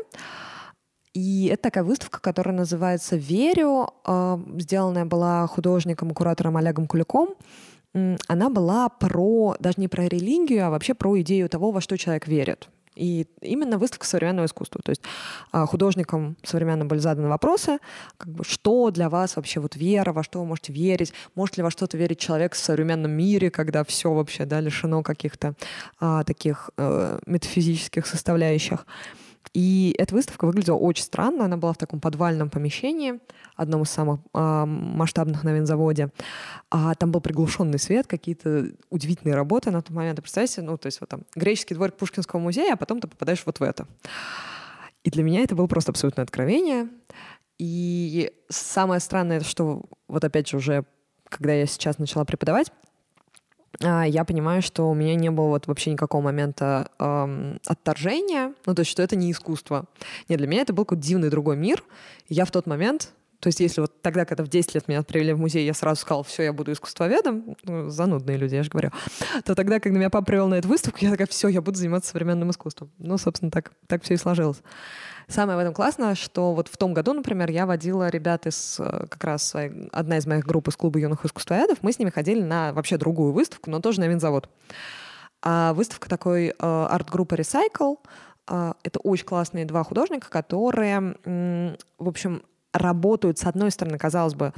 И 1.14 1.46
это 1.46 1.62
такая 1.62 1.84
выставка, 1.84 2.20
которая 2.20 2.54
называется 2.54 3.16
«Верю». 3.16 3.90
А, 4.04 4.40
сделанная 4.58 5.04
была 5.04 5.46
художником 5.46 6.10
и 6.10 6.14
куратором 6.14 6.56
Олегом 6.56 6.86
Куликом. 6.86 7.30
Она 8.26 8.50
была 8.50 8.88
про, 8.88 9.54
даже 9.60 9.80
не 9.80 9.86
про 9.86 10.08
религию, 10.08 10.66
а 10.66 10.70
вообще 10.70 10.94
про 10.94 11.20
идею 11.20 11.48
того, 11.48 11.70
во 11.70 11.80
что 11.80 11.96
человек 11.96 12.26
верит. 12.26 12.68
И 12.96 13.26
именно 13.40 13.78
выставка 13.78 14.06
современного 14.06 14.46
искусства. 14.46 14.80
То 14.84 14.90
есть 14.90 15.02
а, 15.52 15.66
художникам 15.66 16.36
современным 16.42 16.88
были 16.88 16.98
заданы 16.98 17.28
вопросы, 17.28 17.78
как 18.16 18.30
бы, 18.30 18.44
что 18.44 18.90
для 18.90 19.08
вас 19.08 19.36
вообще 19.36 19.60
вот 19.60 19.76
вера, 19.76 20.12
во 20.12 20.22
что 20.22 20.40
вы 20.40 20.46
можете 20.46 20.72
верить, 20.72 21.12
может 21.34 21.56
ли 21.56 21.62
во 21.62 21.70
что-то 21.70 21.96
верить 21.96 22.18
человек 22.18 22.54
в 22.54 22.58
современном 22.58 23.12
мире, 23.12 23.50
когда 23.50 23.84
все 23.84 24.12
вообще 24.12 24.44
да, 24.44 24.60
лишено 24.60 25.02
каких-то 25.02 25.54
а, 26.00 26.24
таких 26.24 26.70
а, 26.76 27.18
метафизических 27.26 28.06
составляющих. 28.06 28.86
И 29.52 29.94
эта 29.98 30.14
выставка 30.14 30.46
выглядела 30.46 30.76
очень 30.76 31.04
странно. 31.04 31.44
Она 31.44 31.56
была 31.56 31.72
в 31.72 31.76
таком 31.76 32.00
подвальном 32.00 32.50
помещении, 32.50 33.20
одном 33.56 33.82
из 33.82 33.90
самых 33.90 34.20
э, 34.32 34.64
масштабных 34.66 35.44
на 35.44 35.52
винзаводе. 35.52 36.10
А 36.70 36.94
там 36.94 37.12
был 37.12 37.20
приглушенный 37.20 37.78
свет, 37.78 38.06
какие-то 38.06 38.72
удивительные 38.90 39.34
работы 39.34 39.70
на 39.70 39.82
тот 39.82 39.94
момент. 39.94 40.20
Представьте, 40.20 40.62
ну, 40.62 40.76
то 40.78 40.86
есть 40.86 41.00
вот 41.00 41.10
там 41.10 41.22
греческий 41.34 41.74
дворик 41.74 41.96
Пушкинского 41.96 42.40
музея, 42.40 42.74
а 42.74 42.76
потом 42.76 43.00
ты 43.00 43.06
попадаешь 43.06 43.42
вот 43.46 43.60
в 43.60 43.62
это. 43.62 43.86
И 45.04 45.10
для 45.10 45.22
меня 45.22 45.42
это 45.42 45.54
было 45.54 45.66
просто 45.66 45.92
абсолютное 45.92 46.24
откровение. 46.24 46.88
И 47.58 48.32
самое 48.48 49.00
странное, 49.00 49.40
что 49.40 49.82
вот 50.08 50.24
опять 50.24 50.48
же 50.48 50.56
уже, 50.56 50.84
когда 51.28 51.52
я 51.52 51.66
сейчас 51.66 51.98
начала 51.98 52.24
преподавать, 52.24 52.72
я 53.80 54.24
понимаю, 54.24 54.62
что 54.62 54.90
у 54.90 54.94
меня 54.94 55.14
не 55.14 55.30
было 55.30 55.48
вот 55.48 55.66
вообще 55.66 55.90
никакого 55.90 56.22
момента 56.22 56.90
эм, 56.98 57.60
отторжения, 57.66 58.52
ну 58.66 58.74
то 58.74 58.80
есть 58.80 58.90
что 58.90 59.02
это 59.02 59.16
не 59.16 59.30
искусство. 59.30 59.86
Нет, 60.28 60.38
для 60.38 60.46
меня 60.46 60.62
это 60.62 60.72
был 60.72 60.84
какой-то 60.84 61.06
дивный 61.06 61.30
другой 61.30 61.56
мир. 61.56 61.82
Я 62.28 62.44
в 62.44 62.50
тот 62.50 62.66
момент 62.66 63.12
То 63.40 63.48
есть 63.48 63.60
если 63.60 63.80
вот 63.80 64.00
тогда, 64.02 64.24
когда 64.24 64.44
в 64.44 64.48
10 64.48 64.74
лет 64.74 64.88
меня 64.88 65.02
привели 65.02 65.32
в 65.32 65.38
музей, 65.38 65.66
я 65.66 65.74
сразу 65.74 66.00
сказала, 66.00 66.24
все, 66.24 66.44
я 66.44 66.52
буду 66.52 66.72
искусствоведом, 66.72 67.56
ну, 67.64 67.90
занудные 67.90 68.36
люди, 68.36 68.54
я 68.54 68.62
же 68.62 68.70
говорю, 68.70 68.90
то 69.44 69.54
тогда, 69.54 69.80
когда 69.80 69.98
меня 69.98 70.10
папа 70.10 70.24
привел 70.24 70.48
на 70.48 70.54
эту 70.54 70.68
выставку, 70.68 70.98
я 71.00 71.10
такая, 71.10 71.26
все, 71.26 71.48
я 71.48 71.60
буду 71.60 71.76
заниматься 71.76 72.10
современным 72.10 72.50
искусством. 72.50 72.90
Ну, 72.98 73.18
собственно, 73.18 73.50
так, 73.50 73.72
так 73.86 74.02
все 74.02 74.14
и 74.14 74.16
сложилось. 74.16 74.62
Самое 75.28 75.56
в 75.56 75.60
этом 75.60 75.72
классное, 75.72 76.14
что 76.14 76.52
вот 76.54 76.68
в 76.68 76.76
том 76.76 76.92
году, 76.92 77.12
например, 77.14 77.50
я 77.50 77.66
водила 77.66 78.08
ребят 78.08 78.46
из 78.46 78.78
э, 78.78 79.06
как 79.08 79.24
раз 79.24 79.46
своей, 79.46 79.88
одна 79.90 80.18
из 80.18 80.26
моих 80.26 80.44
групп 80.44 80.68
из 80.68 80.76
клуба 80.76 80.98
юных 80.98 81.24
искусствоведов, 81.24 81.78
мы 81.82 81.92
с 81.92 81.98
ними 81.98 82.10
ходили 82.10 82.42
на 82.42 82.72
вообще 82.72 82.98
другую 82.98 83.32
выставку, 83.32 83.70
но 83.70 83.80
тоже 83.80 84.00
на 84.00 84.06
винзавод. 84.06 84.50
А 85.42 85.72
выставка 85.72 86.08
такой 86.08 86.48
э, 86.48 86.54
арт-группы 86.58 87.36
Recycle, 87.36 87.98
э, 88.48 88.72
это 88.82 88.98
очень 89.00 89.24
классные 89.24 89.64
два 89.64 89.82
художника, 89.82 90.28
которые, 90.28 91.16
в 91.24 92.08
общем, 92.08 92.42
работают, 92.74 93.38
с 93.38 93.44
одной 93.44 93.70
стороны, 93.70 93.96
казалось 93.96 94.34
бы, 94.34 94.52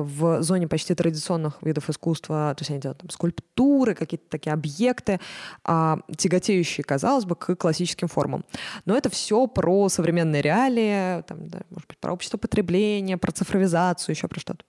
в 0.00 0.42
зоне 0.42 0.68
почти 0.68 0.94
традиционных 0.94 1.62
видов 1.62 1.90
искусства, 1.90 2.54
то 2.56 2.62
есть 2.62 2.70
они 2.70 2.80
делают 2.80 2.98
там 2.98 3.10
скульптуры, 3.10 3.94
какие-то 3.94 4.24
такие 4.30 4.52
объекты, 4.52 5.20
а, 5.64 5.98
тяготеющие, 6.16 6.82
казалось 6.84 7.24
бы, 7.24 7.36
к 7.36 7.54
классическим 7.56 8.08
формам. 8.08 8.44
Но 8.86 8.96
это 8.96 9.10
все 9.10 9.46
про 9.46 9.88
современные 9.88 10.42
реалии, 10.42 11.22
там, 11.22 11.46
да, 11.48 11.60
может 11.70 11.88
быть, 11.88 11.98
про 11.98 12.12
общество 12.12 12.38
потребления, 12.38 13.18
про 13.18 13.32
цифровизацию, 13.32 14.14
еще 14.14 14.28
про 14.28 14.40
что-то. 14.40 14.64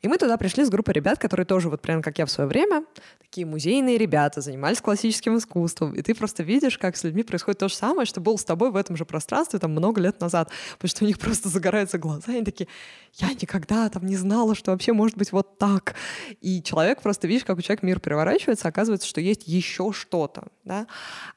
И 0.00 0.08
мы 0.08 0.16
туда 0.16 0.36
пришли 0.36 0.64
с 0.64 0.70
группой 0.70 0.92
ребят, 0.92 1.18
которые 1.18 1.44
тоже, 1.44 1.68
вот 1.68 1.82
прям 1.82 2.02
как 2.02 2.18
я 2.18 2.26
в 2.26 2.30
свое 2.30 2.48
время, 2.48 2.84
такие 3.20 3.46
музейные 3.46 3.98
ребята, 3.98 4.40
занимались 4.40 4.80
классическим 4.80 5.36
искусством. 5.36 5.94
И 5.94 6.02
ты 6.02 6.14
просто 6.14 6.44
видишь, 6.44 6.78
как 6.78 6.96
с 6.96 7.02
людьми 7.02 7.24
происходит 7.24 7.58
то 7.58 7.68
же 7.68 7.74
самое, 7.74 8.06
что 8.06 8.20
было 8.20 8.36
с 8.36 8.44
тобой 8.44 8.70
в 8.70 8.76
этом 8.76 8.96
же 8.96 9.04
пространстве 9.04 9.58
там 9.58 9.72
много 9.72 10.00
лет 10.00 10.20
назад. 10.20 10.50
Потому 10.74 10.88
что 10.88 11.04
у 11.04 11.06
них 11.08 11.18
просто 11.18 11.48
загораются 11.48 11.98
глаза, 11.98 12.32
и 12.32 12.36
они 12.36 12.44
такие, 12.44 12.68
я 13.14 13.28
никогда 13.30 13.88
там 13.88 14.06
не 14.06 14.16
знала, 14.16 14.54
что 14.54 14.70
вообще 14.70 14.92
может 14.92 15.16
быть 15.16 15.32
вот 15.32 15.58
так. 15.58 15.94
И 16.40 16.62
человек 16.62 17.02
просто, 17.02 17.26
видишь, 17.26 17.44
как 17.44 17.58
у 17.58 17.62
человека 17.62 17.84
мир 17.84 17.98
переворачивается, 17.98 18.68
оказывается, 18.68 19.08
что 19.08 19.20
есть 19.20 19.48
еще 19.48 19.92
что-то. 19.92 20.44
Да? 20.64 20.86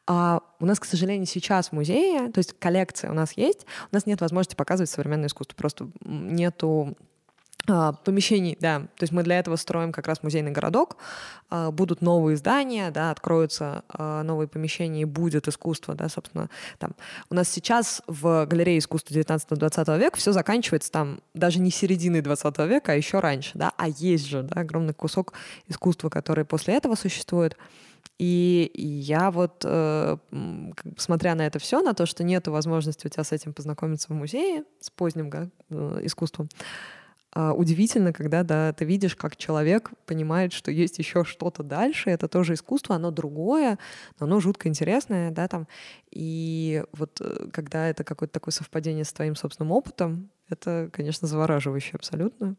А 0.06 0.42
у 0.60 0.66
нас, 0.66 0.80
к 0.80 0.86
сожалению, 0.86 1.26
сейчас 1.26 1.70
в 1.70 1.72
музее, 1.72 2.32
то 2.32 2.38
есть 2.38 2.54
коллекция 2.60 3.10
у 3.10 3.14
нас 3.14 3.34
есть, 3.36 3.66
у 3.92 3.96
нас 3.96 4.06
нет 4.06 4.22
возможности 4.22 4.56
показывать 4.56 4.90
современное 4.90 5.28
искусство. 5.28 5.56
Просто 5.56 5.90
нету 6.02 6.96
помещений, 7.66 8.58
да. 8.60 8.80
То 8.80 9.04
есть 9.04 9.14
мы 9.14 9.24
для 9.24 9.40
этого 9.40 9.56
строим 9.56 9.92
как 9.92 10.08
раз 10.08 10.24
музейный 10.24 10.52
городок. 10.52 10.98
А, 11.52 11.70
будут 11.70 12.02
новые 12.02 12.38
здания, 12.38 12.92
да, 12.92 13.12
откроются 13.12 13.84
а, 13.90 14.24
новые 14.24 14.48
помещения 14.48 15.02
и 15.02 15.06
будет 15.06 15.50
искусство, 15.50 15.94
да, 15.94 16.08
собственно. 16.08 16.50
Там. 16.80 16.96
У 17.30 17.36
нас 17.36 17.50
сейчас 17.50 18.02
в 18.08 18.46
галерее 18.46 18.80
искусства 18.80 19.14
19-20 19.14 20.00
века 20.00 20.18
все 20.18 20.32
заканчивается 20.32 20.92
там 20.92 21.20
даже 21.34 21.60
не 21.60 21.70
серединой 21.70 22.22
20 22.22 22.58
века, 22.60 22.94
а 22.94 22.96
еще 22.96 23.20
раньше, 23.20 23.52
да, 23.56 23.74
а 23.78 23.90
есть 23.90 24.28
же, 24.28 24.44
да, 24.44 24.62
огромный 24.62 24.94
кусок 24.94 25.34
искусства, 25.68 26.10
который 26.10 26.46
после 26.46 26.76
этого 26.76 26.96
существует. 26.96 27.58
И 28.18 28.72
я 28.76 29.30
вот, 29.30 29.64
э, 29.66 30.18
смотря 30.98 31.36
на 31.36 31.46
это 31.46 31.60
все, 31.60 31.82
на 31.82 31.94
то, 31.94 32.06
что 32.06 32.24
нет 32.24 32.48
возможности 32.48 33.08
у 33.08 33.10
тебя 33.10 33.24
с 33.24 33.32
этим 33.32 33.54
познакомиться 33.54 34.08
в 34.10 34.16
музее, 34.16 34.64
с 34.80 34.90
поздним 34.90 35.30
да, 35.30 35.50
э, 35.70 36.00
искусством, 36.04 36.48
а, 36.56 37.01
удивительно, 37.34 38.12
когда 38.12 38.44
да, 38.44 38.74
ты 38.74 38.86
видишь, 38.86 39.16
как 39.16 39.38
человек 39.38 39.92
понимает, 40.06 40.52
что 40.52 40.70
есть 40.72 41.00
еще 41.00 41.24
что-то 41.24 41.64
дальше, 41.64 42.10
это 42.10 42.28
тоже 42.28 42.54
искусство, 42.56 42.96
оно 42.96 43.12
другое, 43.12 43.78
но 44.20 44.26
оно 44.26 44.40
жутко 44.40 44.68
интересное, 44.68 45.32
да, 45.32 45.48
там. 45.48 45.68
И 46.12 46.84
вот 46.92 47.22
э, 47.22 47.48
когда 47.54 47.88
это 47.88 48.04
какое-то 48.04 48.34
такое 48.34 48.52
совпадение 48.52 49.06
с 49.06 49.14
твоим 49.14 49.36
собственным 49.36 49.72
опытом, 49.72 50.30
это, 50.50 50.90
конечно, 50.92 51.28
завораживающе 51.28 51.92
абсолютно. 51.94 52.56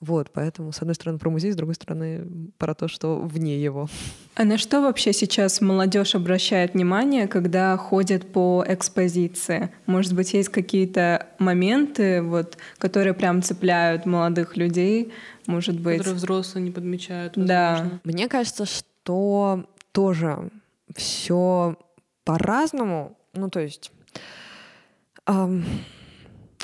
Вот, 0.00 0.30
поэтому, 0.32 0.72
с 0.72 0.78
одной 0.78 0.94
стороны, 0.94 1.18
про 1.18 1.28
музей, 1.28 1.52
с 1.52 1.56
другой 1.56 1.74
стороны, 1.74 2.50
про 2.56 2.74
то, 2.74 2.88
что 2.88 3.18
вне 3.18 3.62
его. 3.62 3.86
А 4.34 4.44
на 4.44 4.56
что 4.56 4.80
вообще 4.80 5.12
сейчас 5.12 5.60
молодежь 5.60 6.14
обращает 6.14 6.72
внимание, 6.72 7.28
когда 7.28 7.76
ходит 7.76 8.32
по 8.32 8.64
экспозиции? 8.66 9.70
Может 9.84 10.14
быть, 10.14 10.32
есть 10.32 10.48
какие-то 10.48 11.26
моменты, 11.38 12.22
вот, 12.22 12.56
которые 12.78 13.12
прям 13.12 13.42
цепляют 13.42 14.06
молодых 14.06 14.56
людей? 14.56 15.12
Может 15.46 15.78
быть... 15.78 15.98
Которые 15.98 16.16
взрослые 16.16 16.64
не 16.64 16.70
подмечают. 16.70 17.36
Возможно. 17.36 17.90
Да. 17.90 18.00
Мне 18.04 18.26
кажется, 18.28 18.64
что 18.64 19.66
тоже 19.92 20.50
все 20.96 21.76
по-разному. 22.24 23.18
Ну, 23.34 23.50
то 23.50 23.60
есть... 23.60 23.92
Эм 25.26 25.62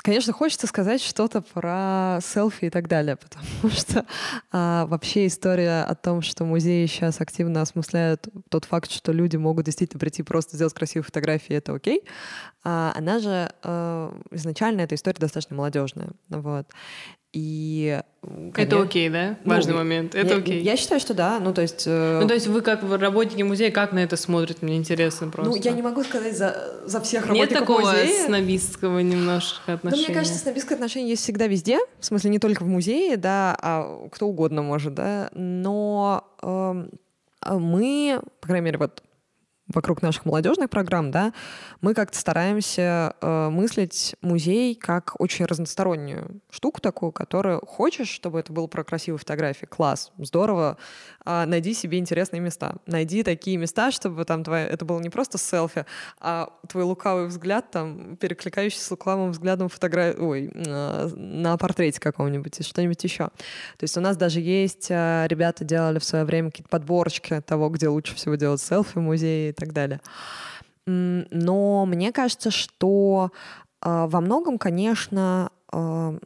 Конечно, 0.07 0.31
хочется 0.31 0.67
сказать 0.67 1.01
что-то 1.01 1.41
про 1.41 2.19
селфи 2.21 2.63
и 2.63 2.69
так 2.69 2.87
далее, 2.87 3.17
потому 3.17 3.69
что 3.75 4.05
а, 4.53 4.85
вообще 4.85 5.27
история 5.27 5.83
о 5.83 5.95
том, 5.95 6.21
что 6.21 6.45
музеи 6.45 6.85
сейчас 6.85 7.19
активно 7.19 7.61
осмысляют 7.61 8.29
тот 8.47 8.63
факт, 8.63 8.89
что 8.89 9.11
люди 9.11 9.35
могут 9.35 9.65
действительно 9.65 9.99
прийти 9.99 10.23
просто 10.23 10.55
сделать 10.55 10.73
красивые 10.73 11.03
фотографии, 11.03 11.57
это 11.57 11.73
окей, 11.73 12.03
а, 12.63 12.93
она 12.95 13.19
же 13.19 13.51
а, 13.63 14.17
изначально 14.31 14.79
эта 14.79 14.95
история 14.95 15.19
достаточно 15.19 15.57
молодежная. 15.57 16.11
Вот. 16.29 16.67
И 17.33 17.99
Конечно. 18.27 18.61
Это 18.61 18.81
окей, 18.81 19.09
да? 19.09 19.37
Ну, 19.43 19.53
Важный 19.53 19.73
ну, 19.73 19.79
момент. 19.79 20.15
Это 20.15 20.33
я, 20.33 20.39
окей. 20.39 20.61
Я 20.61 20.75
считаю, 20.75 20.99
что 20.99 21.13
да. 21.13 21.39
Ну, 21.39 21.53
то 21.53 21.61
есть... 21.61 21.83
Э... 21.85 22.19
Ну, 22.21 22.27
то 22.27 22.33
есть 22.33 22.47
вы 22.47 22.61
как 22.61 22.83
работники 22.83 23.41
музея, 23.41 23.71
как 23.71 23.93
на 23.93 23.99
это 23.99 24.17
смотрите? 24.17 24.59
Мне 24.61 24.75
интересно 24.75 25.29
просто. 25.29 25.51
Ну, 25.51 25.61
я 25.61 25.71
не 25.71 25.81
могу 25.81 26.03
сказать 26.03 26.37
за, 26.37 26.81
за 26.85 26.99
всех 26.99 27.27
работников 27.27 27.51
Нет 27.51 27.59
такого 27.59 27.81
музея. 27.81 28.25
снобистского 28.25 28.99
немножко 28.99 29.73
отношения? 29.73 30.03
Да, 30.03 30.09
мне 30.09 30.15
кажется, 30.15 30.39
снобистское 30.39 30.75
отношение 30.75 31.09
есть 31.11 31.23
всегда 31.23 31.47
везде. 31.47 31.79
В 31.99 32.05
смысле, 32.05 32.31
не 32.31 32.39
только 32.39 32.63
в 32.63 32.67
музее, 32.67 33.15
да, 33.15 33.57
а 33.61 34.09
кто 34.11 34.27
угодно 34.27 34.61
может, 34.61 34.93
да. 34.93 35.29
Но 35.33 36.27
э, 36.41 36.85
мы, 37.53 38.19
по 38.41 38.47
крайней 38.47 38.65
мере, 38.65 38.77
вот 38.77 39.03
вокруг 39.67 40.01
наших 40.01 40.25
молодежных 40.25 40.69
программ, 40.69 41.11
да, 41.11 41.33
мы 41.81 41.93
как-то 41.93 42.17
стараемся 42.17 43.15
э, 43.21 43.49
мыслить 43.49 44.15
музей 44.21 44.75
как 44.75 45.19
очень 45.19 45.45
разностороннюю 45.45 46.41
штуку 46.49 46.79
такую, 46.79 47.11
которую 47.11 47.65
хочешь, 47.65 48.07
чтобы 48.09 48.39
это 48.39 48.53
было 48.53 48.67
про 48.67 48.83
красивые 48.83 49.19
фотографии, 49.19 49.65
класс, 49.65 50.11
здорово, 50.17 50.77
э, 51.25 51.45
найди 51.45 51.73
себе 51.73 51.99
интересные 51.99 52.39
места, 52.39 52.75
найди 52.85 53.23
такие 53.23 53.57
места, 53.57 53.91
чтобы 53.91 54.23
там 54.25 54.43
твоя, 54.43 54.67
это 54.67 54.85
было 54.85 54.99
не 54.99 55.09
просто 55.09 55.37
селфи, 55.37 55.85
а 56.19 56.49
твой 56.67 56.83
лукавый 56.83 57.27
взгляд 57.27 57.69
там 57.71 58.15
перекликающийся 58.17 58.85
с 58.85 58.91
лукавым 58.91 59.31
взглядом 59.31 59.69
фотографии, 59.69 60.19
ой, 60.19 60.51
э, 60.53 61.07
на 61.15 61.57
портрете 61.57 61.99
каком-нибудь, 61.99 62.65
что-нибудь 62.65 63.03
еще. 63.03 63.25
То 63.25 63.83
есть 63.83 63.97
у 63.97 64.01
нас 64.01 64.15
даже 64.15 64.39
есть, 64.39 64.87
э, 64.89 65.25
ребята 65.27 65.65
делали 65.65 65.99
в 65.99 66.03
свое 66.03 66.23
время 66.23 66.51
какие-то 66.51 66.69
подборочки 66.69 67.41
того, 67.41 67.69
где 67.69 67.89
лучше 67.89 68.15
всего 68.15 68.35
делать 68.35 68.61
селфи 68.61 68.97
в 68.97 69.01
музее 69.01 69.53
так 69.57 69.73
далее. 69.73 70.01
Но 70.85 71.85
мне 71.85 72.13
кажется, 72.13 72.49
что 72.49 73.31
э, 73.81 74.05
во 74.07 74.21
многом, 74.21 74.57
конечно, 74.57 75.51
э, 75.73 76.19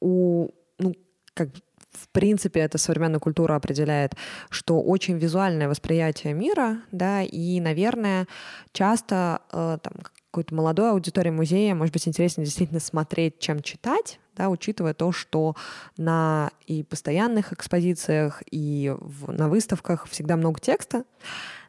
у, 0.00 0.48
ну, 0.78 0.94
как 1.34 1.50
в 1.92 2.08
принципе, 2.08 2.60
эта 2.60 2.76
современная 2.76 3.20
культура 3.20 3.54
определяет, 3.54 4.14
что 4.50 4.80
очень 4.80 5.16
визуальное 5.16 5.68
восприятие 5.68 6.34
мира, 6.34 6.78
да, 6.90 7.22
и, 7.22 7.60
наверное, 7.60 8.26
часто 8.72 9.42
э, 9.52 9.78
там, 9.80 9.92
какой-то 10.30 10.54
молодой 10.54 10.90
аудитории 10.90 11.30
музея, 11.30 11.74
может 11.74 11.92
быть, 11.92 12.08
интереснее 12.08 12.44
действительно 12.44 12.80
смотреть, 12.80 13.38
чем 13.38 13.62
читать, 13.62 14.18
да, 14.36 14.48
учитывая 14.48 14.92
то, 14.92 15.12
что 15.12 15.54
на 15.96 16.50
и 16.66 16.82
постоянных 16.82 17.52
экспозициях, 17.52 18.42
и 18.50 18.92
в, 18.98 19.30
на 19.30 19.48
выставках 19.48 20.08
всегда 20.08 20.36
много 20.36 20.60
текста. 20.60 21.04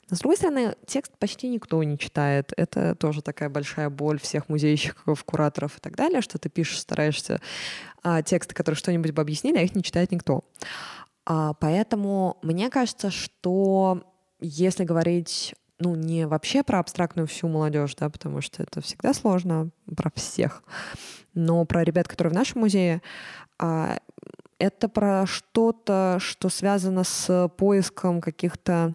С 0.10 0.20
другой 0.20 0.38
стороны, 0.38 0.76
текст 0.86 1.12
почти 1.18 1.50
никто 1.50 1.82
не 1.84 1.98
читает. 1.98 2.54
Это 2.58 2.94
тоже 2.96 3.22
такая 3.22 3.50
большая 3.50 3.89
боль 3.89 4.20
всех 4.20 4.50
музейщиков, 4.50 5.24
кураторов 5.24 5.78
и 5.78 5.80
так 5.82 5.96
далее, 5.96 6.22
что 6.22 6.38
ты 6.38 6.50
пишешь, 6.50 6.80
стараешься 6.80 7.41
а, 8.04 8.22
тексты, 8.22 8.54
которые 8.54 8.78
что-нибудь 8.78 9.12
бы 9.12 9.22
объяснили, 9.22 9.58
а 9.58 9.62
их 9.62 9.76
не 9.76 9.82
читает 9.82 10.12
никто. 10.12 10.44
А, 11.26 11.54
поэтому 11.54 12.38
мне 12.44 12.70
кажется, 12.70 13.10
что 13.10 14.04
если 14.39 14.84
говорить 14.84 15.56
ну, 15.80 15.96
не 15.96 16.28
вообще 16.28 16.63
про 16.63 16.80
абстрактную 16.80 17.28
всю 17.28 17.48
молодежь, 17.48 17.96
да, 17.96 18.10
потому 18.10 18.41
что 18.41 18.63
это 18.63 18.82
всегда 18.82 19.13
сложно, 19.13 19.72
про 19.96 20.12
всех, 20.15 20.63
но 21.34 21.65
про 21.65 21.84
ребят, 21.84 22.08
которые 22.08 22.32
в 22.32 22.36
нашем 22.36 22.62
музее, 22.62 23.02
а, 23.58 23.98
это 24.58 24.88
про 24.88 25.26
что-то, 25.26 26.18
что 26.20 26.50
связано 26.50 27.04
с 27.04 27.50
поиском 27.58 28.22
каких-то 28.22 28.94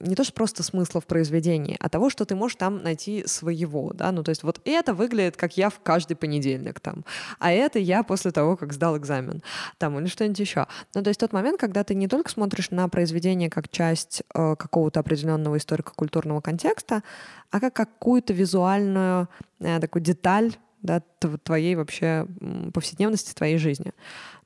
не 0.00 0.14
то 0.14 0.24
что 0.24 0.32
просто 0.32 0.62
смысла 0.62 1.00
в 1.00 1.06
произведении, 1.06 1.76
а 1.78 1.88
того, 1.88 2.10
что 2.10 2.24
ты 2.24 2.34
можешь 2.34 2.56
там 2.56 2.82
найти 2.82 3.26
своего, 3.26 3.92
да, 3.92 4.10
ну 4.12 4.22
то 4.22 4.30
есть 4.30 4.42
вот 4.42 4.60
это 4.64 4.94
выглядит, 4.94 5.36
как 5.36 5.56
я 5.56 5.70
в 5.70 5.78
каждый 5.80 6.14
понедельник 6.16 6.80
там, 6.80 7.04
а 7.38 7.52
это 7.52 7.78
я 7.78 8.02
после 8.02 8.32
того, 8.32 8.56
как 8.56 8.72
сдал 8.72 8.96
экзамен, 8.96 9.42
там, 9.78 9.98
или 9.98 10.06
что-нибудь 10.06 10.38
еще. 10.38 10.66
Ну 10.94 11.02
то 11.02 11.08
есть 11.08 11.20
тот 11.20 11.32
момент, 11.32 11.60
когда 11.60 11.84
ты 11.84 11.94
не 11.94 12.08
только 12.08 12.30
смотришь 12.30 12.70
на 12.70 12.88
произведение 12.88 13.50
как 13.50 13.68
часть 13.68 14.22
э, 14.34 14.56
какого-то 14.56 15.00
определенного 15.00 15.58
историко-культурного 15.58 16.40
контекста, 16.40 17.02
а 17.50 17.60
как 17.60 17.74
какую-то 17.74 18.32
визуальную 18.32 19.28
э, 19.60 19.78
такую 19.80 20.02
деталь 20.02 20.56
да, 20.82 21.02
твоей 21.44 21.74
вообще 21.74 22.26
повседневности, 22.72 23.34
твоей 23.34 23.58
жизни. 23.58 23.92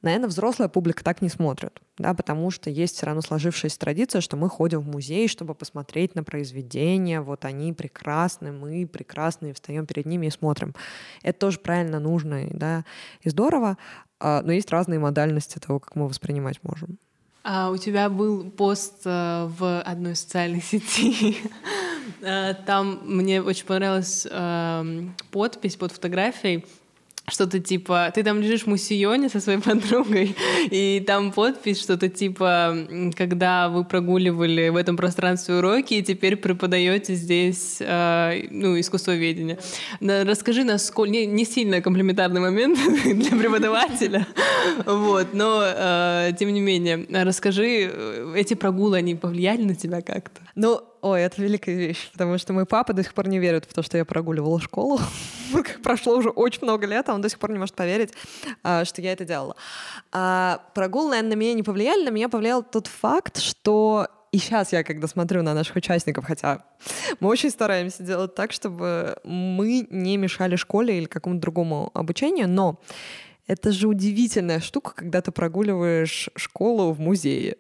Наверное, 0.03 0.29
взрослая 0.29 0.69
публика 0.69 1.03
так 1.03 1.23
не 1.23 1.29
смотрит, 1.29 1.81
да, 1.97 2.13
потому 2.13 2.51
что 2.51 2.69
есть 2.69 2.97
все 2.97 3.07
равно 3.07 3.23
сложившаяся 3.23 3.79
традиция, 3.79 4.21
что 4.21 4.37
мы 4.37 4.51
ходим 4.51 4.81
в 4.81 4.87
музей, 4.87 5.29
чтобы 5.29 5.55
посмотреть 5.55 6.15
на 6.15 6.23
произведения, 6.23 7.21
вот 7.21 7.45
они 7.45 7.73
прекрасны, 7.73 8.53
мы 8.53 8.87
прекрасны, 8.87 9.55
встаем 9.55 9.87
перед 9.87 10.05
ними 10.05 10.27
и 10.27 10.31
смотрим. 10.31 10.75
Это 11.23 11.39
тоже 11.39 11.59
правильно, 11.59 12.01
нужно, 12.01 12.47
да, 12.51 12.85
и 13.23 13.31
здорово, 13.31 13.79
а, 14.21 14.43
но 14.43 14.53
есть 14.53 14.71
разные 14.71 14.99
модальности 14.99 15.59
того, 15.59 15.81
как 15.81 15.97
мы 15.97 16.07
воспринимать 16.07 16.63
можем. 16.63 16.99
А 17.47 17.71
у 17.71 17.77
тебя 17.77 18.09
был 18.09 18.51
пост 18.51 19.03
э, 19.05 19.51
в 19.59 19.83
одной 19.83 20.17
социальной 20.17 20.63
сети. 20.63 21.37
Э, 22.23 22.55
там 22.67 23.01
мне 23.05 23.43
очень 23.43 23.67
понравилась 23.67 24.27
эм, 24.31 25.15
подпись 25.31 25.77
под 25.77 25.93
фотографией 25.93 26.65
что-то 27.29 27.59
типа, 27.59 28.13
ты 28.15 28.23
там 28.23 28.41
лежишь 28.41 28.63
в 28.63 28.67
муссионе 28.67 29.29
со 29.29 29.41
своей 29.41 29.59
подругой, 29.63 30.37
и 30.71 31.03
там 31.07 31.33
подпись 31.33 31.81
что-то 31.81 32.09
типа, 32.09 32.77
когда 33.17 33.69
вы 33.69 33.85
прогуливали 33.85 34.69
в 34.69 34.77
этом 34.77 34.97
пространстве 34.97 35.57
уроки, 35.57 35.95
и 35.95 36.03
теперь 36.03 36.37
преподаете 36.37 37.15
здесь, 37.15 37.79
э, 37.81 38.47
ну, 38.51 38.79
искусствоведение. 38.79 39.59
Расскажи, 40.01 40.65
насколько... 40.65 41.05
Не, 41.11 41.27
не 41.27 41.45
сильно 41.45 41.81
комплиментарный 41.81 42.41
момент 42.41 42.79
для 43.05 43.31
преподавателя, 43.31 44.27
вот, 44.87 45.29
но, 45.33 45.63
э, 45.65 46.33
тем 46.39 46.53
не 46.53 46.61
менее, 46.61 47.07
расскажи, 47.11 47.91
э, 47.91 48.35
эти 48.37 48.55
прогулы, 48.55 48.99
они 48.99 49.15
повлияли 49.15 49.63
на 49.63 49.75
тебя 49.75 50.03
как-то? 50.03 50.41
Ну, 50.55 50.81
Ой, 51.05 51.21
это 51.21 51.43
великая 51.43 51.75
вещь, 51.75 52.11
потому 52.13 52.39
что 52.39 52.55
мой 52.55 52.65
папа 52.65 52.95
до 52.95 53.03
сих 53.03 53.13
пор 53.13 53.29
не 53.29 53.39
верит 53.39 53.67
в 53.67 53.75
то, 53.75 53.83
что 53.83 53.99
я 53.99 54.07
прогуливала 54.07 54.59
школу. 54.59 54.99
Прошло 55.83 56.17
уже 56.17 56.31
очень 56.31 56.61
много 56.63 56.87
лет, 56.87 57.11
а 57.11 57.15
он 57.15 57.21
до 57.21 57.29
сих 57.29 57.39
пор 57.39 57.53
не 57.53 57.59
может 57.59 57.75
поверить, 57.75 58.15
а, 58.63 58.87
что 58.87 59.03
я 59.03 59.13
это 59.13 59.27
делала. 59.27 59.55
А 60.13 60.63
прогул, 60.75 61.11
наверное, 61.11 61.37
на 61.37 61.39
меня 61.39 61.53
не 61.53 61.63
повлияли. 61.63 62.07
На 62.07 62.09
меня 62.09 62.31
повлиял 62.31 62.63
тот 62.63 62.87
факт, 62.87 63.37
что 63.37 64.09
и 64.33 64.39
сейчас 64.39 64.73
я, 64.73 64.83
когда 64.83 65.07
смотрю 65.07 65.43
на 65.43 65.53
наших 65.53 65.77
участников, 65.77 66.25
хотя 66.25 66.65
мы 67.21 67.29
очень 67.29 67.51
стараемся 67.51 68.03
делать 68.03 68.35
так, 68.35 68.53
чтобы 68.53 69.19
мы 69.25 69.87
не 69.91 70.17
мешали 70.17 70.57
школе 70.57 70.97
или 70.97 71.05
какому-то 71.05 71.43
другому 71.43 71.91
обучению, 71.93 72.49
но 72.49 72.81
это 73.47 73.73
же 73.73 73.89
удивительная 73.89 74.61
штука, 74.61 74.95
когда 74.95 75.21
ты 75.21 75.33
прогуливаешь 75.33 76.31
школу 76.35 76.95
в 76.95 76.99
музее. 76.99 77.59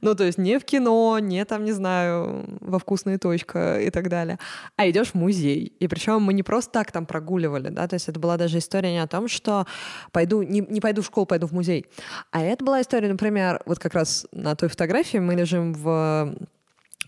Ну, 0.00 0.14
то 0.14 0.24
есть 0.24 0.38
не 0.38 0.58
в 0.58 0.64
кино, 0.64 1.18
не 1.18 1.44
там, 1.44 1.64
не 1.64 1.72
знаю, 1.72 2.44
во 2.60 2.78
вкусная 2.78 3.18
точка 3.18 3.80
и 3.80 3.90
так 3.90 4.08
далее, 4.08 4.38
а 4.76 4.88
идешь 4.88 5.10
в 5.10 5.14
музей. 5.14 5.72
И 5.78 5.88
причем 5.88 6.22
мы 6.22 6.32
не 6.32 6.42
просто 6.42 6.72
так 6.72 6.92
там 6.92 7.06
прогуливали, 7.06 7.68
да, 7.68 7.86
то 7.88 7.94
есть 7.94 8.08
это 8.08 8.18
была 8.18 8.36
даже 8.36 8.58
история 8.58 8.92
не 8.92 9.02
о 9.02 9.06
том, 9.06 9.28
что 9.28 9.66
пойду, 10.12 10.42
не, 10.42 10.60
не 10.60 10.80
пойду 10.80 11.02
в 11.02 11.06
школу, 11.06 11.26
пойду 11.26 11.46
в 11.46 11.52
музей. 11.52 11.86
А 12.30 12.42
это 12.42 12.64
была 12.64 12.80
история, 12.80 13.08
например, 13.08 13.60
вот 13.66 13.78
как 13.78 13.94
раз 13.94 14.26
на 14.32 14.54
той 14.54 14.68
фотографии 14.68 15.18
мы 15.18 15.34
лежим 15.34 15.72
в 15.74 16.34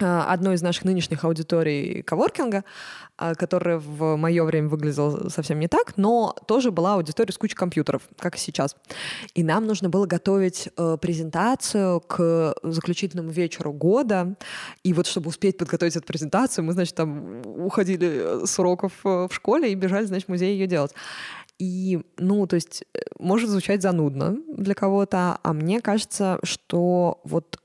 одной 0.01 0.57
из 0.57 0.63
наших 0.63 0.85
нынешних 0.85 1.25
аудиторий 1.25 2.03
коворкинга, 2.03 2.65
а, 3.17 3.35
которая 3.35 3.79
в 3.79 4.17
мое 4.17 4.43
время 4.45 4.69
выглядела 4.69 5.29
совсем 5.29 5.61
не 5.61 5.69
так, 5.69 5.97
но 5.97 6.35
тоже 6.49 6.73
была 6.73 6.95
аудитория 6.95 7.33
с 7.33 7.39
кучей 7.39 7.55
компьютеров, 7.55 8.03
как 8.19 8.35
и 8.35 8.39
сейчас. 8.39 8.77
И 9.35 9.45
нам 9.45 9.67
нужно 9.67 9.89
было 9.89 10.07
готовить 10.07 10.69
э, 10.77 10.97
презентацию 11.01 12.01
к 12.01 12.57
заключительному 12.65 13.31
вечеру 13.31 13.73
года. 13.73 14.35
И 14.83 14.93
вот 14.93 15.07
чтобы 15.07 15.29
успеть 15.29 15.59
подготовить 15.59 15.95
эту 15.95 16.07
презентацию, 16.07 16.65
мы, 16.65 16.73
значит, 16.73 16.97
там 16.97 17.43
уходили 17.45 18.45
с 18.45 18.59
уроков 18.59 18.93
э, 19.05 19.29
в 19.31 19.33
школе 19.33 19.71
и 19.71 19.77
бежали, 19.77 20.07
значит, 20.07 20.27
в 20.27 20.31
музей 20.31 20.55
ее 20.55 20.67
делать. 20.67 20.93
И, 21.61 22.01
ну, 22.19 22.49
то 22.49 22.57
есть, 22.57 22.83
э, 22.95 22.99
может 23.21 23.49
звучать 23.49 23.81
занудно 23.81 24.37
для 24.49 24.75
кого-то, 24.75 25.39
а 25.41 25.53
мне 25.53 25.81
кажется, 25.81 26.41
что 26.43 27.21
вот 27.23 27.59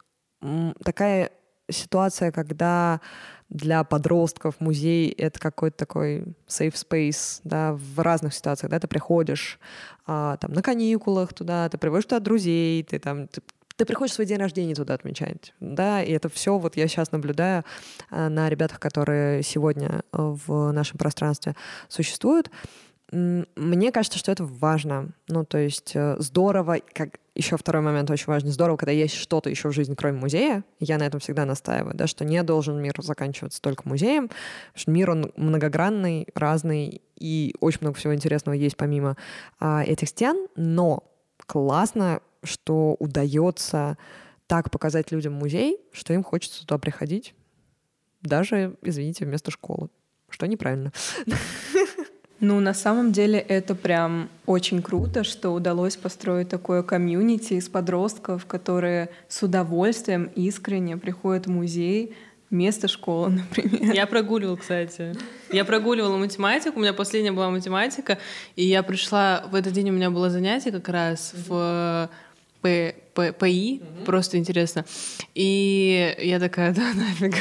такая 0.84 1.32
ситуация, 1.70 2.32
когда 2.32 3.02
для 3.50 3.84
подростков 3.84 4.60
музей— 4.60 5.10
это 5.18 5.40
какой-то 5.40 5.78
такой 5.78 6.24
safe 6.48 6.74
space, 6.76 7.42
да, 7.44 7.74
в 7.74 8.00
разных 8.00 8.34
ситуациях, 8.34 8.70
да, 8.70 8.80
ты 8.80 8.88
приходишь 8.88 9.60
а, 10.06 10.38
там 10.38 10.54
на 10.54 10.62
каникулах 10.62 11.34
туда, 11.34 11.68
ты 11.70 11.78
приводишь 11.78 12.06
туда 12.06 12.20
друзей, 12.20 12.84
ты 12.84 13.00
там, 13.00 13.28
ты, 13.28 13.42
ты 13.76 13.86
приходишь 13.86 14.14
свой 14.14 14.28
день 14.28 14.38
рождения 14.38 14.76
туда 14.76 14.94
отмечать, 14.94 15.54
да, 15.60 16.04
и 16.04 16.12
это 16.12 16.30
все 16.30 16.60
вот 16.60 16.78
я 16.78 16.88
сейчас 16.88 17.12
наблюдаю 17.12 17.64
а, 18.12 18.30
на 18.30 18.50
ребятах, 18.50 18.80
которые 18.80 19.42
сегодня 19.42 20.04
в 20.12 20.72
нашем 20.72 21.00
пространстве 21.00 21.56
существуют, 21.88 22.52
мне 23.12 23.92
кажется, 23.92 24.20
что 24.20 24.32
это 24.32 24.44
важно. 24.44 25.10
Ну, 25.28 25.44
то 25.44 25.58
есть 25.58 25.96
э, 25.96 26.16
здорово, 26.20 26.80
как 26.94 27.20
еще 27.34 27.58
второй 27.58 27.82
момент 27.82 28.10
очень 28.12 28.28
важный, 28.28 28.52
здорово, 28.52 28.78
когда 28.78 28.92
есть 28.92 29.16
что-то 29.16 29.50
еще 29.50 29.70
в 29.70 29.72
жизни, 29.74 29.96
кроме 29.96 30.20
музея. 30.20 30.64
Я 30.80 30.98
на 30.98 31.04
этом 31.04 31.20
всегда 31.20 31.46
настаиваю, 31.46 31.96
да, 31.96 32.06
что 32.06 32.26
не 32.26 32.44
должен 32.44 32.82
мир 32.82 32.94
заканчиваться 33.00 33.62
только 33.62 33.88
музеем, 33.88 34.28
потому 34.28 34.76
что 34.76 34.92
мир, 34.92 35.12
он 35.12 35.32
многогранный, 35.38 36.28
разный, 36.36 37.02
и 37.16 37.56
очень 37.60 37.80
много 37.82 37.98
всего 37.98 38.14
интересного 38.14 38.56
есть 38.56 38.78
помимо 38.78 39.18
а, 39.60 39.84
этих 39.84 40.10
стен, 40.10 40.48
но 40.56 41.04
классно, 41.46 42.22
что 42.44 42.96
удается 43.00 43.98
так 44.48 44.72
показать 44.72 45.12
людям 45.12 45.34
музей, 45.34 45.78
что 45.92 46.14
им 46.14 46.24
хочется 46.24 46.62
туда 46.62 46.78
приходить, 46.78 47.36
даже, 48.22 48.76
извините, 48.82 49.26
вместо 49.26 49.50
школы, 49.52 49.90
что 50.30 50.46
неправильно. 50.46 50.92
Ну, 52.40 52.60
на 52.60 52.74
самом 52.74 53.12
деле 53.12 53.40
это 53.40 53.76
прям 53.76 54.30
очень 54.46 54.82
круто, 54.82 55.24
что 55.24 55.50
удалось 55.52 55.98
построить 55.98 56.50
такое 56.50 56.84
комьюнити 56.84 57.54
из 57.54 57.68
подростков, 57.68 58.46
которые 58.46 59.10
с 59.28 59.44
удовольствием 59.44 60.30
искренне 60.36 60.98
приходят 60.98 61.48
в 61.48 61.50
музей, 61.50 62.16
вместо 62.50 62.88
школы, 62.88 63.30
например. 63.56 63.94
Я 63.94 64.08
прогуливала, 64.08 64.56
кстати. 64.56 65.16
Я 65.52 65.66
прогуливала 65.66 66.18
математику, 66.18 66.80
у 66.80 66.82
меня 66.82 66.94
последняя 66.94 67.32
была 67.32 67.50
математика, 67.50 68.18
и 68.56 68.66
я 68.66 68.84
пришла, 68.84 69.46
в 69.52 69.56
этот 69.56 69.74
день 69.74 69.90
у 69.90 69.94
меня 69.94 70.10
было 70.10 70.30
занятие 70.30 70.72
как 70.72 70.90
раз 70.90 71.34
в 71.48 72.10
П, 72.62 72.96
П, 73.14 73.32
ПИ, 73.32 73.82
mm 73.82 74.06
просто 74.06 74.38
интересно. 74.38 74.86
И 75.36 76.16
я 76.20 76.40
такая, 76.40 76.74
да, 76.74 76.94
нафиг, 76.94 77.36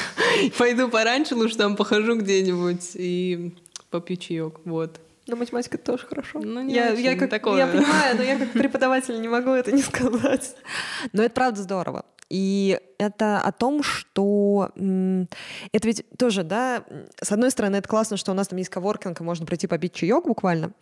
пойду 0.58 0.88
пораньше, 0.88 1.34
лучше 1.34 1.56
там 1.56 1.76
похожу 1.76 2.18
где-нибудь. 2.18 2.90
И 2.94 3.54
попью 3.90 4.16
чаек, 4.16 4.60
вот. 4.64 5.00
Но 5.26 5.36
математика 5.36 5.76
тоже 5.76 6.06
хорошо. 6.06 6.40
Ну, 6.40 6.62
не 6.62 6.74
я, 6.74 6.90
я, 6.90 7.16
как, 7.16 7.28
такое. 7.28 7.58
я 7.58 7.66
понимаю, 7.66 8.16
но 8.16 8.22
я 8.22 8.38
как 8.38 8.50
преподаватель 8.52 9.20
не 9.20 9.28
могу 9.28 9.50
это 9.50 9.72
не 9.72 9.82
сказать. 9.82 10.56
Но 11.12 11.22
это 11.22 11.34
правда 11.34 11.60
здорово. 11.60 12.06
И 12.30 12.80
это 12.98 13.40
о 13.40 13.52
том, 13.52 13.82
что 13.82 14.70
это 14.76 15.86
ведь 15.86 16.04
тоже, 16.18 16.42
да, 16.42 16.84
с 17.22 17.32
одной 17.32 17.50
стороны, 17.50 17.76
это 17.76 17.88
классно, 17.88 18.16
что 18.16 18.32
у 18.32 18.34
нас 18.34 18.48
там 18.48 18.58
есть 18.58 18.70
коворкинг, 18.70 19.20
и 19.20 19.24
можно 19.24 19.46
прийти 19.46 19.66
попить 19.66 19.94
чаек 19.94 20.26
буквально. 20.26 20.72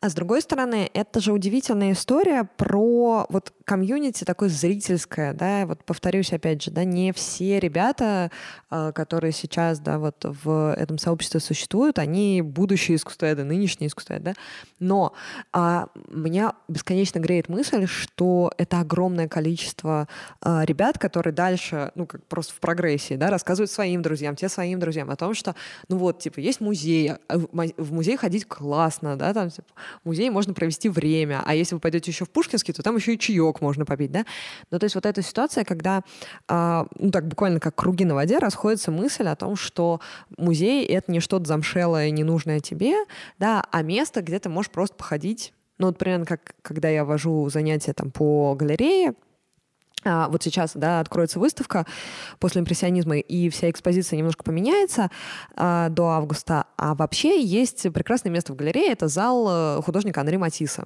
А 0.00 0.10
с 0.10 0.14
другой 0.14 0.42
стороны, 0.42 0.88
это 0.94 1.18
же 1.18 1.32
удивительная 1.32 1.92
история 1.92 2.48
про 2.56 3.26
вот 3.28 3.52
комьюнити 3.64 4.22
такое 4.22 4.48
зрительское, 4.48 5.34
да, 5.34 5.66
вот 5.66 5.82
повторюсь 5.84 6.32
опять 6.32 6.62
же, 6.62 6.70
да, 6.70 6.84
не 6.84 7.12
все 7.12 7.58
ребята, 7.58 8.30
а, 8.70 8.92
которые 8.92 9.32
сейчас, 9.32 9.80
да, 9.80 9.98
вот 9.98 10.24
в 10.24 10.72
этом 10.74 10.98
сообществе 10.98 11.40
существуют, 11.40 11.98
они 11.98 12.42
будущие 12.42 12.96
искусствоведы, 12.96 13.42
нынешние 13.42 13.88
искусствоведы, 13.88 14.24
да, 14.24 14.34
но 14.78 15.14
а, 15.52 15.88
меня 16.08 16.54
бесконечно 16.68 17.18
греет 17.18 17.48
мысль, 17.48 17.86
что 17.86 18.52
это 18.56 18.78
огромное 18.78 19.26
количество 19.26 20.06
а, 20.40 20.64
ребят, 20.64 20.98
которые 20.98 21.34
дальше, 21.48 21.92
ну, 21.94 22.06
как 22.06 22.24
просто 22.26 22.54
в 22.54 22.60
прогрессии, 22.60 23.14
да, 23.14 23.30
рассказывают 23.30 23.70
своим 23.70 24.02
друзьям, 24.02 24.36
те 24.36 24.48
своим 24.48 24.78
друзьям 24.78 25.10
о 25.10 25.16
том, 25.16 25.34
что, 25.34 25.54
ну 25.88 25.96
вот, 25.96 26.18
типа, 26.18 26.40
есть 26.40 26.60
музей, 26.60 27.12
а 27.28 27.38
в 27.38 27.92
музей 27.92 28.16
ходить 28.16 28.46
классно, 28.46 29.16
да, 29.16 29.32
там, 29.32 29.50
типа, 29.50 29.68
в 30.04 30.06
музее 30.06 30.30
можно 30.30 30.52
провести 30.52 30.88
время, 30.88 31.42
а 31.46 31.54
если 31.54 31.74
вы 31.74 31.80
пойдете 31.80 32.10
еще 32.10 32.24
в 32.24 32.30
Пушкинский, 32.30 32.74
то 32.74 32.82
там 32.82 32.96
еще 32.96 33.14
и 33.14 33.18
чаек 33.18 33.60
можно 33.60 33.84
попить, 33.86 34.12
да. 34.12 34.26
Ну, 34.70 34.78
то 34.78 34.84
есть 34.84 34.94
вот 34.94 35.06
эта 35.06 35.22
ситуация, 35.22 35.64
когда, 35.64 36.02
а, 36.48 36.86
ну, 36.98 37.10
так 37.10 37.26
буквально 37.26 37.60
как 37.60 37.74
круги 37.74 38.04
на 38.04 38.14
воде, 38.14 38.38
расходится 38.38 38.90
мысль 38.90 39.26
о 39.26 39.36
том, 39.36 39.56
что 39.56 40.00
музей— 40.36 40.84
это 40.86 41.10
не 41.10 41.20
что-то 41.20 41.46
замшелое, 41.46 42.10
ненужное 42.10 42.60
тебе, 42.60 42.94
да, 43.38 43.64
а 43.70 43.82
место, 43.82 44.20
где 44.20 44.38
ты 44.38 44.48
можешь 44.48 44.70
просто 44.70 44.96
походить 44.96 45.52
ну, 45.78 45.86
вот 45.86 45.98
примерно 45.98 46.26
как 46.26 46.56
когда 46.62 46.88
я 46.88 47.04
вожу 47.04 47.48
занятия 47.50 47.92
там 47.92 48.10
по 48.10 48.56
галерее, 48.56 49.14
а, 50.04 50.28
вот 50.28 50.42
сейчас, 50.42 50.72
да, 50.74 51.00
откроется 51.00 51.38
выставка 51.38 51.86
после 52.38 52.60
импрессионизма, 52.60 53.18
и 53.18 53.48
вся 53.50 53.70
экспозиция 53.70 54.16
немножко 54.16 54.44
поменяется 54.44 55.10
а, 55.56 55.88
до 55.88 56.08
августа. 56.08 56.66
А 56.76 56.94
вообще 56.94 57.42
есть 57.42 57.92
прекрасное 57.92 58.32
место 58.32 58.52
в 58.52 58.56
галерее, 58.56 58.92
это 58.92 59.08
зал 59.08 59.78
э, 59.78 59.82
художника 59.82 60.20
Анри 60.20 60.36
Матисса 60.36 60.84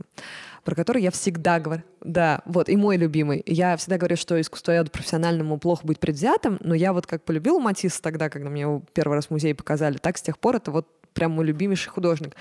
про 0.65 0.75
который 0.75 1.03
я 1.03 1.11
всегда 1.11 1.59
говорю. 1.59 1.83
Да, 2.01 2.43
вот, 2.45 2.69
и 2.69 2.77
мой 2.77 2.97
любимый. 2.97 3.43
Я 3.47 3.77
всегда 3.77 3.99
говорю, 3.99 4.17
что 4.17 4.41
искусствоведу 4.41 4.91
профессиональному 4.91 5.59
плохо 5.59 5.87
быть 5.87 5.99
предвзятым, 5.99 6.59
но 6.61 6.75
я 6.75 6.93
вот 6.93 7.07
как 7.07 7.25
полюбила 7.25 7.59
Матисса 7.59 8.01
тогда, 8.01 8.29
когда 8.29 8.49
мне 8.49 8.63
его 8.63 8.83
первый 8.93 9.15
раз 9.15 9.27
в 9.27 9.31
музее 9.31 9.55
показали, 9.55 9.99
так 9.99 10.19
с 10.19 10.23
тех 10.23 10.39
пор 10.39 10.57
это 10.57 10.71
вот 10.71 10.87
прям 11.13 11.33
мой 11.33 11.45
любимейший 11.45 11.91
художник. 11.91 12.37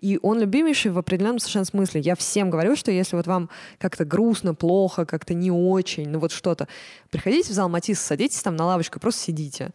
И 0.00 0.18
он 0.22 0.40
любимейший 0.40 0.90
в 0.90 0.98
определенном 0.98 1.38
совершенно 1.38 1.64
смысле. 1.64 2.00
Я 2.00 2.14
всем 2.16 2.50
говорю, 2.50 2.76
что 2.76 2.90
если 2.90 3.16
вот 3.16 3.26
вам 3.26 3.50
как-то 3.78 4.04
грустно, 4.04 4.54
плохо, 4.54 5.04
как-то 5.04 5.34
не 5.34 5.50
очень, 5.50 6.08
ну 6.08 6.18
вот 6.18 6.32
что-то, 6.32 6.68
приходите 7.10 7.50
в 7.50 7.54
зал 7.54 7.68
Матисс, 7.68 8.00
садитесь 8.00 8.42
там 8.42 8.56
на 8.56 8.66
лавочку 8.66 9.00
просто 9.00 9.22
сидите. 9.22 9.70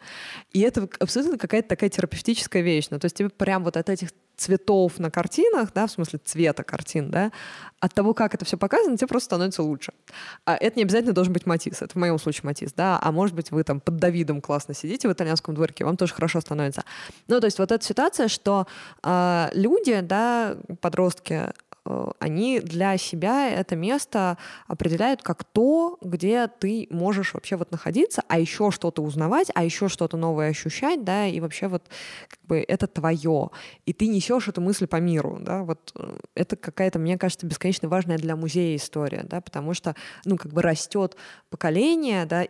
И 0.52 0.62
это 0.62 0.88
абсолютно 1.00 1.38
какая-то 1.38 1.70
такая 1.70 1.90
терапевтическая 1.90 2.62
вещь. 2.62 2.88
Ну, 2.90 3.00
то 3.00 3.06
есть 3.06 3.18
тебе 3.18 3.30
прям 3.30 3.64
вот 3.64 3.78
от 3.78 3.90
этих 3.90 4.10
цветов 4.40 5.00
на 5.00 5.12
картинах, 5.12 5.74
да, 5.74 5.86
в 5.88 5.92
смысле 5.92 6.20
цвета 6.24 6.64
картин, 6.64 7.12
да, 7.12 7.32
от 7.80 7.94
того, 7.94 8.14
как 8.14 8.34
это 8.34 8.46
все 8.46 8.58
показано, 8.58 8.98
тебе 8.98 9.08
просто 9.08 9.26
становится 9.26 9.64
лучше. 9.64 9.94
А 10.46 10.56
это 10.56 10.78
не 10.78 10.84
обязательно 10.84 11.14
должен 11.14 11.34
быть 11.34 11.46
Матис, 11.46 11.82
это 11.82 11.94
в 11.94 11.96
моем 11.96 12.18
случае 12.18 12.42
Матис, 12.46 12.74
да, 12.74 13.00
а 13.02 13.12
может 13.12 13.36
быть 13.36 13.52
вы 13.52 13.64
там 13.64 13.80
под 13.80 13.98
Давидом 13.98 14.42
классно 14.42 14.74
сидите 14.74 15.08
в 15.08 15.14
итальянском 15.14 15.56
дворике, 15.56 15.86
вам 15.86 15.98
тоже 15.98 16.14
хорошо 16.14 16.42
становится. 16.42 16.84
Ну, 17.28 17.40
то 17.40 17.46
есть 17.46 17.60
вот 17.60 17.72
эта 17.72 17.86
ситуация, 17.86 18.28
что 18.28 18.66
э, 19.04 19.50
люди, 19.54 20.00
да, 20.02 20.56
подростки, 20.82 21.52
они 22.20 22.60
для 22.60 22.98
себя 22.98 23.50
это 23.50 23.76
место 23.76 24.38
определяют 24.68 25.24
как 25.24 25.44
то, 25.44 25.98
где 26.02 26.48
ты 26.48 26.88
можешь 26.90 27.34
вообще 27.34 27.56
вот 27.56 27.72
находиться, 27.72 28.24
а 28.28 28.40
еще 28.40 28.72
что-то 28.72 29.02
узнавать, 29.02 29.50
а 29.56 29.64
еще 29.64 29.90
что-то 29.90 30.18
новое 30.18 30.50
ощущать, 30.50 31.04
да, 31.04 31.26
и 31.26 31.40
вообще 31.40 31.68
вот 31.68 31.84
как 32.28 32.40
бы 32.46 32.64
это 32.68 32.88
твое, 32.88 33.50
и 33.86 33.94
ты 33.94 34.08
несешь 34.08 34.48
эту 34.48 34.62
мысль 34.62 34.88
по 34.88 34.98
миру, 34.98 35.40
да, 35.42 35.64
вот 35.64 35.92
э, 35.96 36.20
это 36.36 36.56
какая-то, 36.56 37.00
мне 37.00 37.18
кажется, 37.18 37.48
бесконечно 37.48 37.90
важная 37.90 38.18
для 38.18 38.36
музея 38.36 38.76
история, 38.76 39.24
да, 39.24 39.42
потому 39.42 39.74
что, 39.74 39.96
ну, 40.26 40.38
как 40.38 40.54
бы 40.54 40.62
растет 40.62 41.16
поколение, 41.50 42.26
да, 42.26 42.46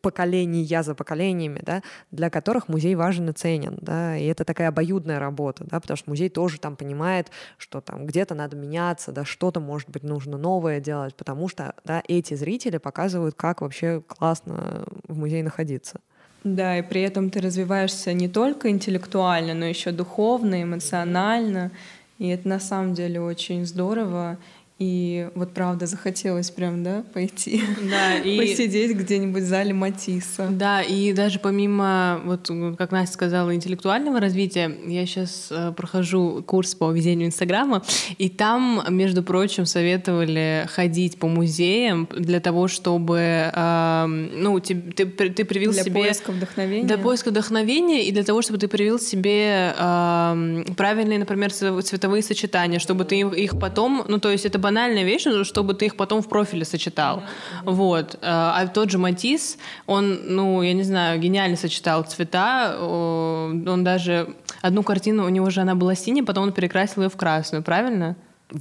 поколения 0.00 0.82
за 0.82 0.94
поколениями, 0.94 1.60
да, 1.62 1.82
для 2.10 2.30
которых 2.30 2.68
музей 2.68 2.94
важен 2.94 3.30
и 3.30 3.32
ценен, 3.32 3.78
да, 3.80 4.16
и 4.16 4.26
это 4.26 4.44
такая 4.44 4.68
обоюдная 4.68 5.18
работа, 5.18 5.64
да, 5.64 5.80
потому 5.80 5.96
что 5.96 6.10
музей 6.10 6.28
тоже 6.28 6.60
там 6.60 6.76
понимает, 6.76 7.30
что 7.58 7.80
там 7.80 8.06
где-то 8.06 8.34
надо 8.34 8.56
менять 8.56 8.75
меняться, 8.76 9.12
да, 9.12 9.24
что-то, 9.24 9.60
может 9.60 9.88
быть, 9.88 10.02
нужно 10.02 10.36
новое 10.36 10.80
делать, 10.80 11.14
потому 11.14 11.48
что, 11.48 11.74
да, 11.84 12.02
эти 12.08 12.34
зрители 12.34 12.78
показывают, 12.78 13.34
как 13.34 13.60
вообще 13.60 14.02
классно 14.06 14.84
в 15.08 15.16
музее 15.16 15.42
находиться. 15.42 16.00
Да, 16.44 16.78
и 16.78 16.82
при 16.82 17.02
этом 17.02 17.30
ты 17.30 17.40
развиваешься 17.40 18.12
не 18.12 18.28
только 18.28 18.68
интеллектуально, 18.68 19.54
но 19.54 19.64
еще 19.64 19.90
духовно, 19.90 20.62
эмоционально. 20.62 21.70
И 22.18 22.28
это 22.28 22.48
на 22.48 22.60
самом 22.60 22.94
деле 22.94 23.20
очень 23.20 23.66
здорово. 23.66 24.36
И 24.78 25.30
вот 25.34 25.54
правда 25.54 25.86
захотелось 25.86 26.50
прям, 26.50 26.84
да, 26.84 27.02
пойти, 27.14 27.62
да, 27.90 28.18
и... 28.24 28.36
посидеть 28.36 28.94
где-нибудь 28.94 29.42
в 29.42 29.46
зале 29.46 29.72
Матисса. 29.72 30.48
Да, 30.50 30.82
и 30.82 31.14
даже 31.14 31.38
помимо, 31.38 32.20
вот 32.26 32.50
как 32.76 32.90
Настя 32.90 33.14
сказала, 33.14 33.54
интеллектуального 33.54 34.20
развития, 34.20 34.70
я 34.86 35.06
сейчас 35.06 35.48
э, 35.50 35.72
прохожу 35.74 36.44
курс 36.46 36.74
по 36.74 36.92
ведению 36.92 37.28
Инстаграма, 37.28 37.84
и 38.18 38.28
там, 38.28 38.84
между 38.90 39.22
прочим, 39.22 39.64
советовали 39.64 40.68
ходить 40.70 41.18
по 41.18 41.26
музеям 41.26 42.06
для 42.14 42.40
того, 42.40 42.68
чтобы, 42.68 43.50
э, 43.54 44.06
ну, 44.06 44.60
ты, 44.60 44.74
ты, 44.74 45.06
ты 45.06 45.44
привил 45.46 45.72
для 45.72 45.84
себе... 45.84 45.92
Для 45.92 46.02
поиска 46.02 46.32
вдохновения. 46.32 46.86
Для 46.86 46.98
поиска 46.98 47.30
вдохновения 47.30 48.04
и 48.04 48.12
для 48.12 48.24
того, 48.24 48.42
чтобы 48.42 48.58
ты 48.58 48.68
привил 48.68 48.98
себе 48.98 49.74
э, 49.74 50.64
правильные, 50.76 51.18
например, 51.18 51.50
цветовые 51.50 52.22
сочетания, 52.22 52.78
чтобы 52.78 53.06
ты 53.06 53.20
их 53.20 53.58
потом, 53.58 54.04
ну, 54.06 54.18
то 54.18 54.30
есть 54.30 54.44
это 54.44 54.65
банальная 54.66 55.04
вещь, 55.04 55.26
чтобы 55.44 55.74
ты 55.74 55.86
их 55.86 55.94
потом 55.96 56.20
в 56.20 56.28
профиле 56.28 56.64
сочетал. 56.64 57.18
Mm-hmm. 57.18 57.72
Вот. 57.72 58.14
Э, 58.14 58.18
а 58.22 58.66
тот 58.66 58.90
же 58.90 58.98
Матис, 58.98 59.58
он, 59.86 60.18
ну, 60.26 60.62
я 60.62 60.74
не 60.74 60.82
знаю, 60.82 61.20
гениально 61.20 61.56
сочетал 61.56 62.02
цвета. 62.02 62.76
Он 62.80 63.84
даже... 63.84 64.34
Одну 64.62 64.82
картину, 64.82 65.24
у 65.24 65.28
него 65.28 65.50
же 65.50 65.60
она 65.60 65.74
была 65.74 65.94
синяя, 65.94 66.24
потом 66.24 66.44
он 66.44 66.52
перекрасил 66.52 67.02
ее 67.02 67.08
в 67.08 67.16
красную, 67.16 67.62
правильно? 67.62 68.16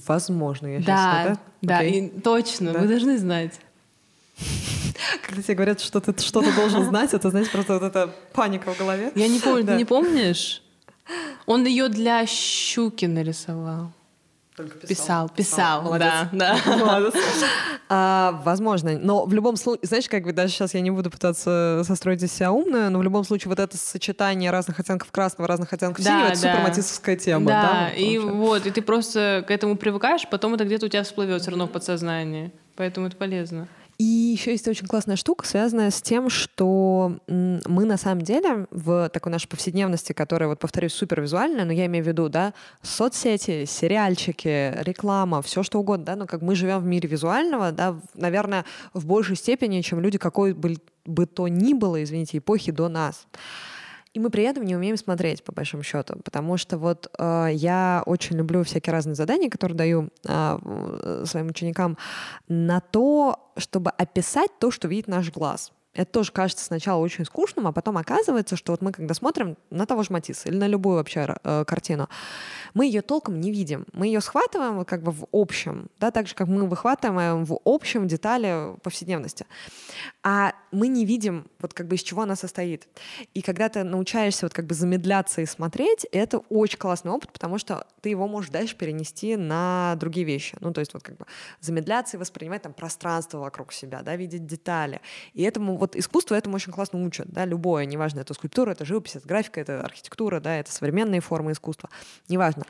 Возможно, 0.08 0.68
я 0.68 0.80
да, 0.80 0.84
сейчас... 0.84 1.38
Да, 1.62 1.80
да, 1.80 1.84
и 1.84 2.10
точно, 2.10 2.74
да? 2.74 2.80
вы 2.80 2.88
должны 2.88 3.18
знать. 3.18 3.54
Когда 5.26 5.42
тебе 5.42 5.56
говорят, 5.56 5.82
что 5.82 6.00
ты 6.00 6.22
что-то 6.22 6.54
должен 6.56 6.84
знать, 6.90 7.14
это, 7.14 7.30
знаете, 7.30 7.50
просто 7.50 7.74
вот 7.74 7.84
эта 7.84 8.14
паника 8.34 8.74
в 8.74 8.78
голове. 8.78 9.12
Я 9.16 9.28
не 9.28 9.40
помню, 9.40 9.64
да. 9.64 9.72
ты 9.74 9.78
не 9.78 9.86
помнишь? 9.86 10.62
Он 11.46 11.66
ее 11.66 11.88
для 11.90 12.26
щуки 12.26 13.06
нарисовал. 13.06 13.92
Только 14.56 14.78
писал. 14.78 15.30
Писал, 15.30 15.84
писал, 15.84 16.00
да, 16.00 16.30
да. 16.32 16.58
А, 17.90 18.42
возможно. 18.46 18.98
Но 18.98 19.26
в 19.26 19.34
любом 19.34 19.58
случае, 19.58 19.86
знаешь, 19.86 20.08
как 20.08 20.24
бы 20.24 20.32
даже 20.32 20.54
сейчас 20.54 20.74
я 20.74 20.82
не 20.82 20.92
буду 20.92 21.12
пытаться 21.12 21.82
состроить 21.86 22.24
из 22.24 22.32
себя 22.32 22.52
умную, 22.52 22.90
но 22.90 23.00
в 23.00 23.04
любом 23.04 23.26
случае 23.26 23.50
вот 23.50 23.60
это 23.60 23.78
сочетание 23.78 24.52
разных 24.52 24.80
оттенков 24.80 25.12
красного, 25.12 25.48
разных 25.48 25.74
оттенков 25.74 26.04
да, 26.04 26.12
синего, 26.12 26.28
это 26.28 26.42
да. 26.42 26.52
суперматисовская 26.52 27.16
тема. 27.18 27.48
Да, 27.48 27.62
да 27.62 27.90
и 27.90 28.18
вот, 28.18 28.66
и 28.66 28.72
ты 28.72 28.82
просто 28.82 29.44
к 29.46 29.52
этому 29.52 29.76
привыкаешь, 29.76 30.28
потом 30.30 30.56
это 30.56 30.64
где-то 30.64 30.86
у 30.86 30.90
тебя 30.90 31.04
всплывет 31.04 31.42
все 31.42 31.52
равно 31.52 31.68
в 31.68 31.72
подсознании. 31.72 32.52
Поэтому 32.76 33.08
это 33.08 33.18
полезно. 33.18 33.68
И 33.98 34.04
еще 34.04 34.52
есть 34.52 34.68
очень 34.68 34.88
классная 34.88 35.16
штука, 35.16 35.46
связанная 35.46 35.90
с 35.90 36.02
тем, 36.02 36.30
что 36.30 37.18
мы 37.28 37.86
на 37.86 37.98
самом 37.98 38.24
деле 38.24 38.68
в 38.72 39.10
такой 39.10 39.32
нашей 39.32 39.48
повседневности, 39.48 40.12
которая, 40.12 40.50
вот 40.50 40.60
повторюсь, 40.60 40.94
супервизуальная, 40.94 41.64
но 41.64 41.72
я 41.72 41.86
имею 41.86 42.04
в 42.04 42.08
виду, 42.08 42.28
да, 42.28 42.54
соцсети, 42.82 43.64
сериальчики, 43.66 44.74
реклама, 44.84 45.42
все 45.42 45.64
что 45.64 45.80
угодно, 45.80 46.06
да, 46.06 46.16
но 46.18 46.28
как 46.28 46.42
мы 46.42 46.56
живем 46.56 46.80
в 46.80 46.86
мире 46.86 47.08
визуального, 47.08 47.72
да, 47.72 47.96
наверное, 48.16 48.66
в 48.94 49.06
большей 49.06 49.38
степени, 49.38 49.80
чем 49.80 50.02
люди 50.02 50.18
какой 50.18 50.54
бы, 50.54 50.76
бы 51.06 51.26
то 51.26 51.48
ни 51.48 51.74
было, 51.74 52.04
извините, 52.04 52.40
эпохи 52.40 52.74
до 52.74 52.90
нас. 52.90 53.28
И 54.16 54.20
мы 54.20 54.30
при 54.30 54.44
этом 54.44 54.64
не 54.64 54.78
умеем 54.78 54.96
смотреть, 54.96 55.44
по 55.44 55.52
большому 55.52 55.84
счету. 55.84 56.16
Потому 56.24 56.56
что 56.56 56.78
вот 56.78 57.12
э, 57.20 57.50
я 57.52 58.02
очень 58.06 58.38
люблю 58.38 58.64
всякие 58.64 58.94
разные 58.94 59.16
задания, 59.16 59.50
которые 59.50 59.78
даю 59.78 60.10
э, 60.26 61.24
своим 61.26 61.48
ученикам, 61.48 61.98
на 62.48 62.80
то, 62.80 63.52
чтобы 63.58 63.92
описать 63.92 64.52
то, 64.58 64.72
что 64.72 64.88
видит 64.88 65.08
наш 65.08 65.34
глаз. 65.34 65.74
Это 65.96 66.12
тоже 66.12 66.32
кажется 66.34 66.64
сначала 66.64 67.02
очень 67.02 67.26
скучным, 67.26 67.68
а 67.68 67.72
потом 67.72 67.98
оказывается, 67.98 68.58
что 68.58 68.74
вот 68.74 68.82
мы 68.82 68.92
когда 68.92 69.14
смотрим 69.14 69.58
на 69.70 69.86
того 69.86 70.04
же 70.04 70.12
Матисса 70.12 70.50
или 70.50 70.58
на 70.58 70.68
любую 70.68 70.98
вообще 70.98 71.36
э, 71.44 71.64
картину, 71.66 72.10
мы 72.74 72.86
ее 72.86 73.02
толком 73.02 73.40
не 73.40 73.50
видим. 73.50 73.86
Мы 73.94 74.08
ее 74.08 74.20
схватываем 74.20 74.84
как 74.84 75.04
бы 75.04 75.12
в 75.14 75.26
общем, 75.32 75.90
да, 76.00 76.12
так 76.12 76.28
же, 76.28 76.36
как 76.36 76.48
мы 76.48 76.68
выхватываем 76.68 77.46
в 77.46 77.58
общем 77.64 78.08
детали 78.08 78.76
повседневности. 78.84 79.46
А 80.22 80.54
мы 80.72 80.90
не 80.90 81.06
видим, 81.06 81.48
вот 81.66 81.74
как 81.74 81.88
бы 81.88 81.96
из 81.96 82.04
чего 82.04 82.22
она 82.22 82.36
состоит. 82.36 82.88
И 83.34 83.42
когда 83.42 83.70
ты 83.70 83.84
научаешься 83.84 84.46
вот 84.46 84.54
как 84.54 84.66
бы 84.66 84.76
замедляться 84.76 85.42
и 85.42 85.46
смотреть, 85.46 86.06
это 86.12 86.40
очень 86.50 86.78
классный 86.78 87.12
опыт, 87.12 87.32
потому 87.32 87.58
что 87.58 87.88
ты 88.02 88.10
его 88.10 88.28
можешь 88.28 88.52
дальше 88.52 88.76
перенести 88.76 89.36
на 89.36 89.96
другие 89.96 90.26
вещи. 90.26 90.56
Ну, 90.60 90.72
то 90.74 90.80
есть 90.80 90.94
вот 90.94 91.04
как 91.04 91.18
бы 91.18 91.26
замедляться 91.62 92.18
и 92.18 92.20
воспринимать 92.20 92.62
там 92.62 92.74
пространство 92.74 93.40
вокруг 93.40 93.74
себя, 93.74 94.02
да, 94.04 94.16
видеть 94.16 94.46
детали. 94.46 95.02
И 95.34 95.44
этому 95.44 95.78
вот 95.78 95.96
искусство 95.96 96.36
этому 96.36 96.56
очень 96.56 96.72
классно 96.72 97.04
учат, 97.04 97.28
да, 97.30 97.46
любое, 97.46 97.86
неважно, 97.86 98.20
это 98.20 98.34
скульптура, 98.34 98.72
это 98.72 98.86
живопись, 98.86 99.16
это 99.16 99.28
графика, 99.28 99.60
это 99.60 99.82
архитектура, 99.82 100.40
да, 100.40 100.58
это 100.58 100.72
современные 100.72 101.22
формы 101.22 101.54
искусства, 101.54 101.90
неважно. 102.30 102.66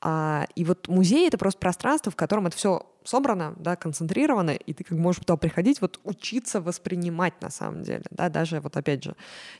А, 0.00 0.46
и 0.54 0.64
вот 0.64 0.88
музей— 0.88 1.26
это 1.28 1.38
просто 1.38 1.58
пространство, 1.58 2.12
в 2.12 2.16
котором 2.16 2.46
это 2.46 2.56
все 2.56 2.86
собрано, 3.06 3.54
да, 3.58 3.76
концентрировано, 3.76 4.50
и 4.50 4.72
ты 4.72 4.84
как 4.84 4.98
можешь 4.98 5.20
туда 5.20 5.36
приходить, 5.36 5.80
вот 5.80 6.00
учиться 6.04 6.60
воспринимать 6.60 7.40
на 7.40 7.50
самом 7.50 7.82
деле, 7.82 8.04
да, 8.10 8.28
даже 8.28 8.60
вот 8.60 8.76
опять 8.76 9.04
же, 9.04 9.14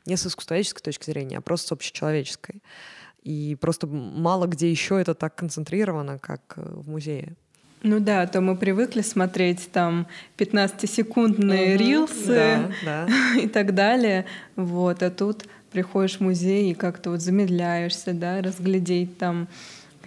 не 0.05 0.17
с 0.17 0.27
искусствоведческой 0.27 0.83
точки 0.83 1.07
зрения, 1.07 1.39
а 1.39 1.41
просто 1.41 1.69
с 1.69 1.73
общечеловеческой. 1.73 2.63
И 3.23 3.57
просто 3.61 3.87
мало 3.89 4.47
где 4.47 4.71
еще 4.71 5.01
это 5.01 5.15
так 5.15 5.35
концентрировано, 5.35 6.19
как 6.19 6.41
э, 6.57 6.63
в 6.63 6.89
музее. 6.89 7.35
Ну 7.83 8.01
да, 8.01 8.27
то 8.27 8.41
мы 8.41 8.57
привыкли 8.57 9.01
смотреть 9.03 9.71
там 9.73 10.07
15-секундные 10.39 11.75
угу, 11.75 11.83
рилсы 11.83 12.71
да, 12.85 13.07
да. 13.07 13.09
и 13.41 13.49
так 13.49 13.75
далее. 13.75 14.27
Вот, 14.55 15.03
а 15.03 15.11
тут 15.11 15.45
приходишь 15.71 16.17
в 16.17 16.21
музей 16.21 16.71
и 16.71 16.75
как-то 16.75 17.11
вот 17.11 17.21
замедляешься, 17.21 18.13
да, 18.13 18.41
разглядеть 18.41 19.19
там 19.19 19.49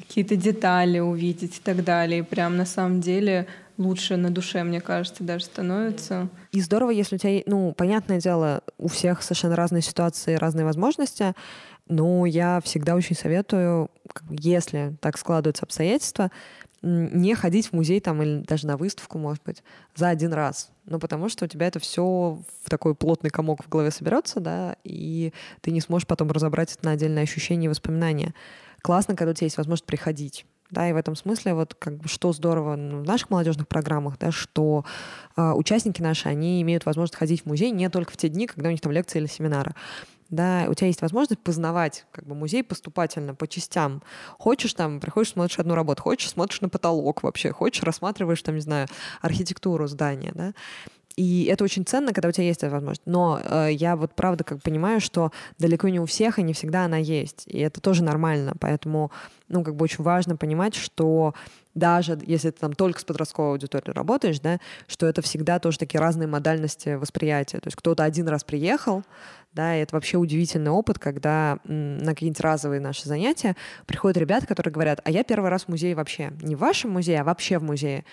какие-то 0.09 0.35
детали 0.35 0.97
увидеть 0.97 1.57
и 1.57 1.61
так 1.61 1.83
далее. 1.83 2.19
И 2.19 2.23
прям 2.23 2.57
на 2.57 2.65
самом 2.65 2.99
деле 2.99 3.45
лучше 3.77 4.17
на 4.17 4.31
душе, 4.31 4.63
мне 4.63 4.81
кажется, 4.81 5.23
даже 5.23 5.45
становится. 5.45 6.27
И 6.51 6.61
здорово, 6.61 6.89
если 6.89 7.15
у 7.15 7.19
тебя, 7.19 7.43
ну, 7.45 7.73
понятное 7.73 8.19
дело, 8.19 8.63
у 8.79 8.87
всех 8.87 9.21
совершенно 9.21 9.55
разные 9.55 9.83
ситуации, 9.83 10.33
разные 10.33 10.65
возможности, 10.65 11.35
но 11.87 12.25
я 12.25 12.59
всегда 12.63 12.95
очень 12.95 13.15
советую, 13.15 13.91
если 14.29 14.95
так 14.99 15.17
складываются 15.17 15.65
обстоятельства, 15.65 16.31
не 16.81 17.35
ходить 17.35 17.67
в 17.67 17.73
музей 17.73 17.99
там 17.99 18.21
или 18.23 18.39
даже 18.39 18.65
на 18.65 18.77
выставку, 18.77 19.17
может 19.17 19.43
быть, 19.43 19.63
за 19.95 20.09
один 20.09 20.33
раз. 20.33 20.71
Ну, 20.85 20.97
потому 20.97 21.29
что 21.29 21.45
у 21.45 21.47
тебя 21.47 21.67
это 21.67 21.79
все 21.79 22.41
в 22.63 22.69
такой 22.69 22.95
плотный 22.95 23.29
комок 23.29 23.63
в 23.63 23.69
голове 23.69 23.91
соберется, 23.91 24.39
да, 24.39 24.75
и 24.83 25.33
ты 25.61 25.71
не 25.71 25.81
сможешь 25.81 26.07
потом 26.07 26.31
разобрать 26.31 26.73
это 26.73 26.85
на 26.85 26.91
отдельные 26.91 27.23
ощущения 27.23 27.65
и 27.65 27.69
воспоминания 27.69 28.33
классно, 28.81 29.15
когда 29.15 29.31
у 29.31 29.33
тебя 29.33 29.45
есть 29.45 29.57
возможность 29.57 29.85
приходить. 29.85 30.45
Да, 30.71 30.87
и 30.87 30.93
в 30.93 30.97
этом 30.97 31.15
смысле 31.15 31.55
вот 31.55 31.73
как 31.73 31.97
бы 31.97 32.07
что 32.07 32.31
здорово 32.31 32.73
в 32.73 33.03
наших 33.03 33.31
молодежных 33.31 33.67
программах, 33.67 34.19
да, 34.19 34.31
что 34.31 34.85
э, 35.35 35.51
участники 35.53 35.99
наши, 35.99 36.29
они 36.29 36.61
имеют 36.61 36.85
возможность 36.85 37.15
ходить 37.15 37.41
в 37.41 37.45
музей 37.47 37.71
не 37.71 37.89
только 37.89 38.11
в 38.11 38.17
те 38.17 38.29
дни, 38.29 38.45
когда 38.45 38.69
у 38.69 38.71
них 38.71 38.79
там 38.79 38.91
лекции 38.91 39.17
или 39.17 39.25
семинары. 39.25 39.73
да, 40.29 40.67
у 40.69 40.75
тебя 40.75 40.87
есть 40.87 41.01
возможность 41.01 41.41
познавать 41.41 42.05
как 42.11 42.27
бы 42.27 42.35
музей 42.35 42.63
поступательно, 42.63 43.33
по 43.33 43.47
частям. 43.47 44.03
Хочешь 44.37 44.75
там, 44.75 44.99
приходишь, 44.99 45.31
смотришь 45.31 45.57
одну 45.57 45.73
работу, 45.73 46.03
хочешь, 46.03 46.29
смотришь 46.29 46.61
на 46.61 46.69
потолок 46.69 47.23
вообще, 47.23 47.51
хочешь, 47.51 47.81
рассматриваешь 47.81 48.41
там, 48.43 48.53
не 48.53 48.61
знаю, 48.61 48.87
архитектуру 49.21 49.87
здания, 49.87 50.31
да, 50.35 50.53
и 51.19 51.43
это 51.51 51.65
очень 51.65 51.85
ценно, 51.85 52.13
когда 52.13 52.29
у 52.29 52.31
тебя 52.31 52.45
есть 52.45 52.63
эта 52.63 52.71
возможность. 52.71 53.01
Но 53.05 53.41
э, 53.43 53.71
я 53.73 53.97
вот 53.97 54.15
правда 54.15 54.45
как 54.45 54.61
понимаю, 54.61 55.01
что 55.01 55.33
далеко 55.57 55.89
не 55.89 55.99
у 55.99 56.05
всех 56.05 56.39
и 56.39 56.43
не 56.43 56.53
всегда 56.53 56.85
она 56.85 56.95
есть. 56.95 57.43
И 57.47 57.59
это 57.59 57.81
тоже 57.81 58.05
нормально. 58.05 58.53
Поэтому, 58.57 59.11
ну, 59.49 59.61
как 59.61 59.75
бы 59.75 59.83
очень 59.83 60.01
важно 60.01 60.37
понимать, 60.37 60.75
что 60.75 61.33
даже 61.75 62.17
если 62.25 62.51
ты 62.51 62.59
там 62.61 62.71
только 62.71 63.01
с 63.01 63.03
подростковой 63.03 63.51
аудиторией 63.51 63.93
работаешь, 63.93 64.39
да, 64.39 64.59
что 64.87 65.07
это 65.07 65.21
всегда 65.21 65.59
тоже 65.59 65.77
такие 65.77 65.99
разные 65.99 66.29
модальности 66.29 66.95
восприятия. 66.95 67.59
То 67.59 67.67
есть 67.67 67.75
кто-то 67.75 68.05
один 68.05 68.29
раз 68.29 68.45
приехал, 68.45 69.03
да, 69.51 69.75
и 69.75 69.81
это 69.81 69.97
вообще 69.97 70.15
удивительный 70.15 70.71
опыт, 70.71 70.99
когда 70.99 71.59
на 71.65 72.13
какие-нибудь 72.13 72.39
разовые 72.39 72.79
наши 72.79 73.05
занятия 73.05 73.57
приходят 73.85 74.15
ребята, 74.15 74.47
которые 74.47 74.71
говорят, 74.71 75.01
а 75.03 75.11
я 75.11 75.25
первый 75.25 75.49
раз 75.49 75.63
в 75.63 75.67
музее 75.67 75.95
вообще, 75.95 76.31
не 76.41 76.55
в 76.55 76.59
вашем 76.59 76.91
музее, 76.91 77.19
а 77.19 77.23
вообще 77.25 77.57
в 77.57 77.63
музее. 77.63 78.05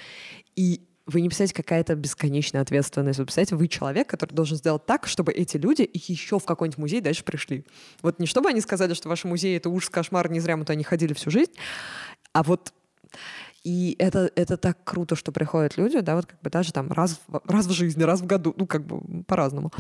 И 0.57 0.81
вы 1.07 1.21
не 1.21 1.29
представляете, 1.29 1.55
какая 1.55 1.81
это 1.81 1.95
бесконечная 1.95 2.63
ответственность. 2.63 3.19
Вы 3.19 3.27
представляете, 3.27 3.57
вы 3.57 3.69
человек, 3.69 4.09
который 4.09 4.35
должен 4.35 4.57
сделать 4.57 4.85
так, 4.87 5.07
чтобы 5.07 5.33
эти 5.33 5.57
люди 5.57 5.89
еще 5.93 6.39
в 6.39 6.45
какой-нибудь 6.45 6.79
музей 6.79 7.01
дальше 7.01 7.25
пришли. 7.25 7.65
Вот 8.03 8.19
не 8.19 8.27
чтобы 8.27 8.49
они 8.49 8.61
сказали, 8.61 8.95
что 8.95 9.09
ваш 9.09 9.25
музей— 9.25 9.57
это 9.59 9.71
ужас, 9.71 9.89
кошмар, 9.89 10.31
не 10.31 10.41
зря 10.41 10.57
мы 10.57 10.65
туда 10.65 10.75
не 10.75 10.85
ходили 10.85 11.15
всю 11.15 11.31
жизнь, 11.31 11.53
а 12.33 12.43
вот 12.43 12.73
и 13.63 13.97
это, 13.99 14.31
это 14.37 14.57
так 14.57 14.79
круто, 14.85 15.17
что 15.17 15.33
приходят 15.33 15.77
люди, 15.77 15.99
да, 15.99 16.15
вот 16.15 16.27
как 16.27 16.41
бы 16.41 16.51
даже 16.51 16.73
там 16.73 16.93
раз, 16.93 17.21
раз 17.47 17.67
в 17.67 17.73
жизни, 17.73 18.03
раз 18.05 18.21
в 18.21 18.27
году, 18.27 18.55
ну, 18.57 18.65
как 18.67 18.87
бы 18.87 19.25
по-разному. 19.25 19.73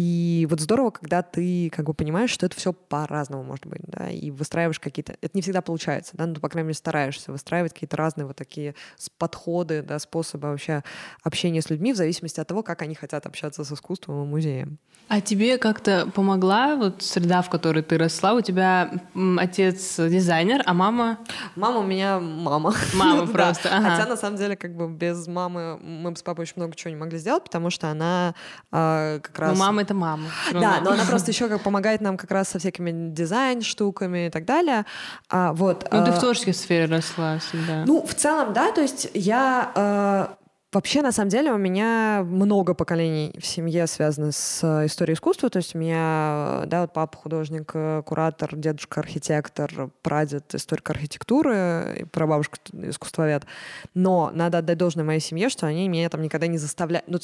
И 0.00 0.46
вот 0.48 0.60
здорово, 0.60 0.90
когда 0.90 1.22
ты 1.22 1.70
как 1.74 1.84
бы 1.86 1.92
понимаешь, 1.92 2.30
что 2.30 2.46
это 2.46 2.56
все 2.56 2.72
по-разному 2.72 3.42
может 3.42 3.66
быть, 3.66 3.80
да, 3.84 4.08
и 4.08 4.30
выстраиваешь 4.30 4.78
какие-то... 4.78 5.16
Это 5.20 5.30
не 5.34 5.42
всегда 5.42 5.60
получается, 5.60 6.12
да, 6.16 6.26
но 6.26 6.34
ты, 6.34 6.40
по 6.40 6.48
крайней 6.48 6.68
мере, 6.68 6.76
стараешься 6.76 7.32
выстраивать 7.32 7.72
какие-то 7.72 7.96
разные 7.96 8.24
вот 8.24 8.36
такие 8.36 8.76
подходы, 9.18 9.82
да, 9.82 9.98
способы 9.98 10.50
вообще 10.50 10.84
общения 11.24 11.60
с 11.60 11.68
людьми 11.68 11.92
в 11.92 11.96
зависимости 11.96 12.38
от 12.38 12.46
того, 12.46 12.62
как 12.62 12.82
они 12.82 12.94
хотят 12.94 13.26
общаться 13.26 13.64
с 13.64 13.72
искусством 13.72 14.22
и 14.22 14.26
музеем. 14.26 14.78
А 15.08 15.20
тебе 15.20 15.58
как-то 15.58 16.08
помогла 16.14 16.76
вот 16.76 17.02
среда, 17.02 17.42
в 17.42 17.50
которой 17.50 17.82
ты 17.82 17.98
росла? 17.98 18.34
У 18.34 18.40
тебя 18.40 18.92
отец 19.38 19.96
дизайнер, 19.96 20.62
а 20.64 20.74
мама? 20.74 21.18
Мама 21.56 21.78
у 21.78 21.82
меня 21.82 22.20
мама. 22.20 22.74
Мама 22.94 23.26
просто, 23.32 23.74
ага. 23.74 23.90
Хотя, 23.90 24.08
на 24.08 24.16
самом 24.16 24.36
деле, 24.36 24.54
как 24.54 24.76
бы 24.76 24.88
без 24.88 25.26
мамы 25.26 25.78
мы 25.78 26.10
бы 26.12 26.16
с 26.16 26.22
папой 26.22 26.42
очень 26.42 26.54
много 26.56 26.76
чего 26.76 26.90
не 26.90 26.96
могли 26.96 27.18
сделать, 27.18 27.42
потому 27.42 27.70
что 27.70 27.90
она 27.90 28.34
э, 28.70 29.20
как 29.22 29.38
раз... 29.38 29.52
Ну, 29.54 29.58
мама— 29.58 29.82
это 29.88 29.94
мама. 29.94 30.28
Да, 30.52 30.80
но 30.82 30.90
она 30.90 31.04
просто 31.04 31.30
еще 31.32 31.48
как 31.48 31.62
помогает 31.62 32.00
нам 32.00 32.16
как 32.16 32.30
раз 32.30 32.48
со 32.48 32.58
всякими 32.58 33.10
дизайн-штуками 33.10 34.26
и 34.26 34.30
так 34.30 34.44
далее. 34.44 34.84
А, 35.30 35.52
вот. 35.52 35.88
Ну, 35.90 36.04
ты 36.04 36.12
в 36.12 36.18
творческой 36.18 36.52
сфере 36.52 36.84
росла 36.84 37.38
всегда. 37.38 37.84
Ну, 37.86 38.06
в 38.06 38.14
целом, 38.14 38.52
да, 38.52 38.70
то 38.72 38.82
есть 38.82 39.10
я 39.14 39.72
э, 39.74 40.34
Вообще, 40.70 41.00
на 41.00 41.12
самом 41.12 41.30
деле, 41.30 41.50
у 41.52 41.56
меня 41.56 42.22
много 42.26 42.74
поколений 42.74 43.34
в 43.40 43.46
семье 43.46 43.86
связаны 43.86 44.32
с 44.32 44.60
э, 44.62 44.84
историей 44.84 45.14
искусства. 45.14 45.48
То 45.48 45.56
есть 45.56 45.74
у 45.74 45.78
меня, 45.78 46.64
да, 46.66 46.82
вот 46.82 46.92
папа 46.92 47.16
художник, 47.16 47.70
э, 47.72 48.02
куратор, 48.04 48.54
дедушка 48.54 49.00
архитектор, 49.00 49.90
прадед 50.02 50.54
историк 50.54 50.90
архитектуры, 50.90 52.06
прабабушка 52.12 52.58
искусствовед. 52.82 53.46
Но 53.94 54.30
надо 54.34 54.58
отдать 54.58 54.76
должное 54.76 55.06
моей 55.06 55.20
семье, 55.20 55.48
что 55.48 55.66
они 55.66 55.88
меня 55.88 56.10
там 56.10 56.20
никогда 56.20 56.46
не 56.46 56.58
заставляют. 56.58 57.08
Ну, 57.08 57.18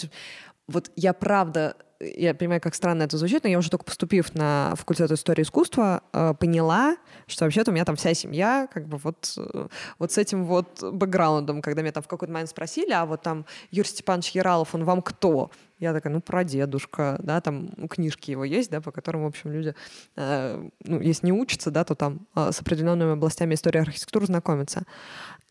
вот 0.66 0.90
я 0.96 1.12
правда 1.12 1.76
я 2.16 2.34
понимаю, 2.34 2.60
как 2.60 2.74
странно 2.74 3.04
это 3.04 3.16
звучит, 3.18 3.44
но 3.44 3.50
я 3.50 3.58
уже 3.58 3.70
только 3.70 3.84
поступив 3.84 4.34
на 4.34 4.74
факультет 4.76 5.10
истории 5.10 5.42
искусства, 5.42 6.02
э, 6.12 6.34
поняла, 6.38 6.96
что 7.26 7.44
вообще-то 7.44 7.70
у 7.70 7.74
меня 7.74 7.84
там 7.84 7.96
вся 7.96 8.14
семья 8.14 8.68
как 8.72 8.86
бы 8.86 8.98
вот, 8.98 9.34
э, 9.36 9.68
вот 9.98 10.12
с 10.12 10.18
этим 10.18 10.44
вот 10.44 10.82
бэкграундом, 10.82 11.62
когда 11.62 11.82
меня 11.82 11.92
там 11.92 12.02
в 12.02 12.08
какой-то 12.08 12.32
момент 12.32 12.50
спросили, 12.50 12.92
а 12.92 13.06
вот 13.06 13.22
там 13.22 13.46
Юрий 13.70 13.88
Степанович 13.88 14.30
Яралов, 14.30 14.74
он 14.74 14.84
вам 14.84 15.02
кто? 15.02 15.50
Я 15.78 15.92
такая, 15.92 16.12
ну, 16.12 16.20
прадедушка, 16.20 17.16
да, 17.22 17.40
там 17.40 17.68
книжки 17.88 18.30
его 18.30 18.44
есть, 18.44 18.70
да, 18.70 18.80
по 18.80 18.92
которым, 18.92 19.24
в 19.24 19.26
общем, 19.26 19.50
люди, 19.52 19.74
э, 20.16 20.68
ну, 20.84 21.00
если 21.00 21.26
не 21.26 21.32
учатся, 21.32 21.70
да, 21.70 21.84
то 21.84 21.94
там 21.94 22.26
э, 22.34 22.52
с 22.52 22.60
определенными 22.60 23.12
областями 23.12 23.54
истории 23.54 23.80
архитектуры 23.80 24.26
знакомятся. 24.26 24.84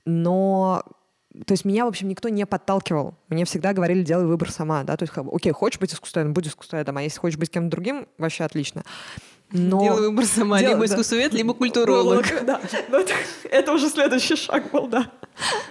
Но 0.06 0.84
то 1.46 1.54
есть 1.54 1.66
меня, 1.66 1.86
в 1.86 1.88
общем, 1.88 2.08
никто 2.08 2.30
не 2.30 2.46
подталкивал. 2.46 3.16
Мне 3.30 3.46
всегда 3.46 3.74
говорили, 3.74 4.04
делай 4.04 4.26
выбор 4.26 4.52
сама, 4.52 4.84
да, 4.84 4.96
то 4.98 5.04
есть, 5.04 5.14
окей, 5.16 5.52
хочешь 5.52 5.80
быть 5.80 5.94
искусствоведом, 5.94 6.34
будь 6.34 6.48
искусствоведом, 6.48 6.98
а 6.98 7.02
если 7.02 7.20
хочешь 7.20 7.40
быть 7.40 7.50
кем-то 7.50 7.72
другим, 7.72 8.08
вообще 8.18 8.44
отлично. 8.44 8.84
Но... 9.52 9.82
Делай 9.82 10.02
выбор 10.10 10.26
сама, 10.26 10.60
Дел... 10.60 10.72
либо 10.72 10.86
искусствовед, 10.86 11.32
да. 11.32 11.38
либо 11.38 11.54
культуролог. 11.54 12.26
Да, 12.46 12.60
это, 12.92 13.14
это 13.50 13.72
уже 13.72 13.90
следующий 13.90 14.36
шаг 14.36 14.72
был, 14.72 14.88
да. 14.88 15.12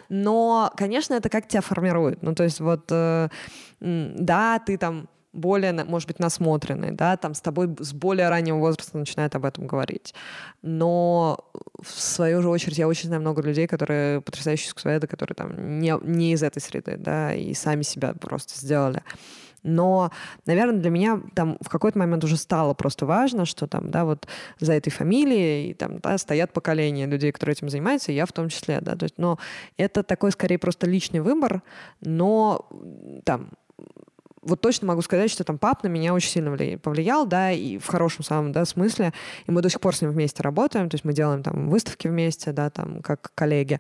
Но, 0.09 0.73
конечно, 0.77 1.15
это 1.15 1.29
как 1.29 1.49
тебя 1.49 1.61
формирует. 1.61 2.23
Ну, 2.23 2.35
то 2.35 2.45
есть 2.45 2.61
вот, 2.61 2.87
э, 2.91 3.29
да, 3.81 4.59
ты 4.61 4.79
там 4.79 5.09
более, 5.33 5.73
может 5.73 6.09
быть, 6.09 6.19
насмотренный, 6.19 6.91
да, 6.91 7.17
там 7.17 7.35
с 7.35 7.41
тобой 7.41 7.75
с 7.79 7.93
более 7.93 8.29
раннего 8.29 8.59
возраста 8.59 8.99
начинают 8.99 9.35
об 9.35 9.45
этом 9.45 9.67
говорить. 9.67 10.15
Но 10.61 11.39
в 11.81 11.91
свою 12.01 12.43
же 12.43 12.49
очередь 12.49 12.79
я 12.79 12.89
очень 12.89 13.07
знаю 13.07 13.23
много 13.23 13.43
людей, 13.43 13.67
которые 13.67 14.21
потрясающие 14.21 14.69
искусствоведы, 14.69 15.07
которые 15.07 15.35
там 15.35 15.79
не, 15.79 15.95
не 16.03 16.33
из 16.33 16.43
этой 16.43 16.61
среды, 16.61 16.97
да, 16.99 17.35
и 17.35 17.55
сами 17.55 17.83
себя 17.83 18.15
просто 18.15 18.59
сделали. 18.59 19.03
Но, 19.63 20.11
наверное, 20.45 20.81
для 20.81 20.91
меня 20.91 21.21
там 21.35 21.57
в 21.61 21.69
какой-то 21.69 21.99
момент 21.99 22.25
уже 22.25 22.37
стало 22.37 22.75
просто 22.75 23.07
важно, 23.07 23.45
что 23.45 23.67
там, 23.67 23.91
да, 23.91 24.05
вот 24.05 24.27
за 24.59 24.73
этой 24.73 24.91
фамилией 24.91 25.75
там, 25.75 26.01
да, 26.01 26.19
стоят 26.19 26.53
поколения 26.53 27.07
людей, 27.07 27.33
которые 27.33 27.55
этим 27.55 27.69
занимаются, 27.69 28.13
и 28.13 28.17
я 28.17 28.27
в 28.27 28.33
том 28.33 28.49
числе, 28.49 28.81
да, 28.81 28.97
то 28.97 29.05
есть, 29.05 29.19
но 29.19 29.39
это 29.77 30.03
такой 30.03 30.33
скорее 30.33 30.59
просто 30.59 30.87
личный 30.87 31.21
выбор, 31.21 31.63
но 32.01 32.69
там 33.25 33.51
вот 34.43 34.61
точно 34.61 34.89
могу 34.89 35.03
сказать, 35.03 35.31
что 35.31 35.45
там 35.45 35.59
пап 35.59 35.85
на 35.85 35.89
меня 35.89 36.15
очень 36.15 36.31
сильно 36.31 36.79
повлиял, 36.79 37.27
да, 37.27 37.53
и 37.53 37.79
в 37.79 37.87
хорошем 37.87 38.25
самом, 38.25 38.53
да, 38.53 38.65
смысле. 38.65 39.13
И 39.47 39.51
мы 39.51 39.63
до 39.63 39.71
сих 39.71 39.81
пор 39.81 39.95
с 39.95 40.03
ним 40.03 40.11
вместе 40.11 40.43
работаем, 40.43 40.89
то 40.89 40.97
есть 40.97 41.05
мы 41.05 41.13
делаем 41.13 41.43
там 41.43 41.69
выставки 41.69 42.09
вместе, 42.09 42.53
да, 42.53 42.71
там, 42.71 43.03
как 43.03 43.33
коллеги. 43.35 43.79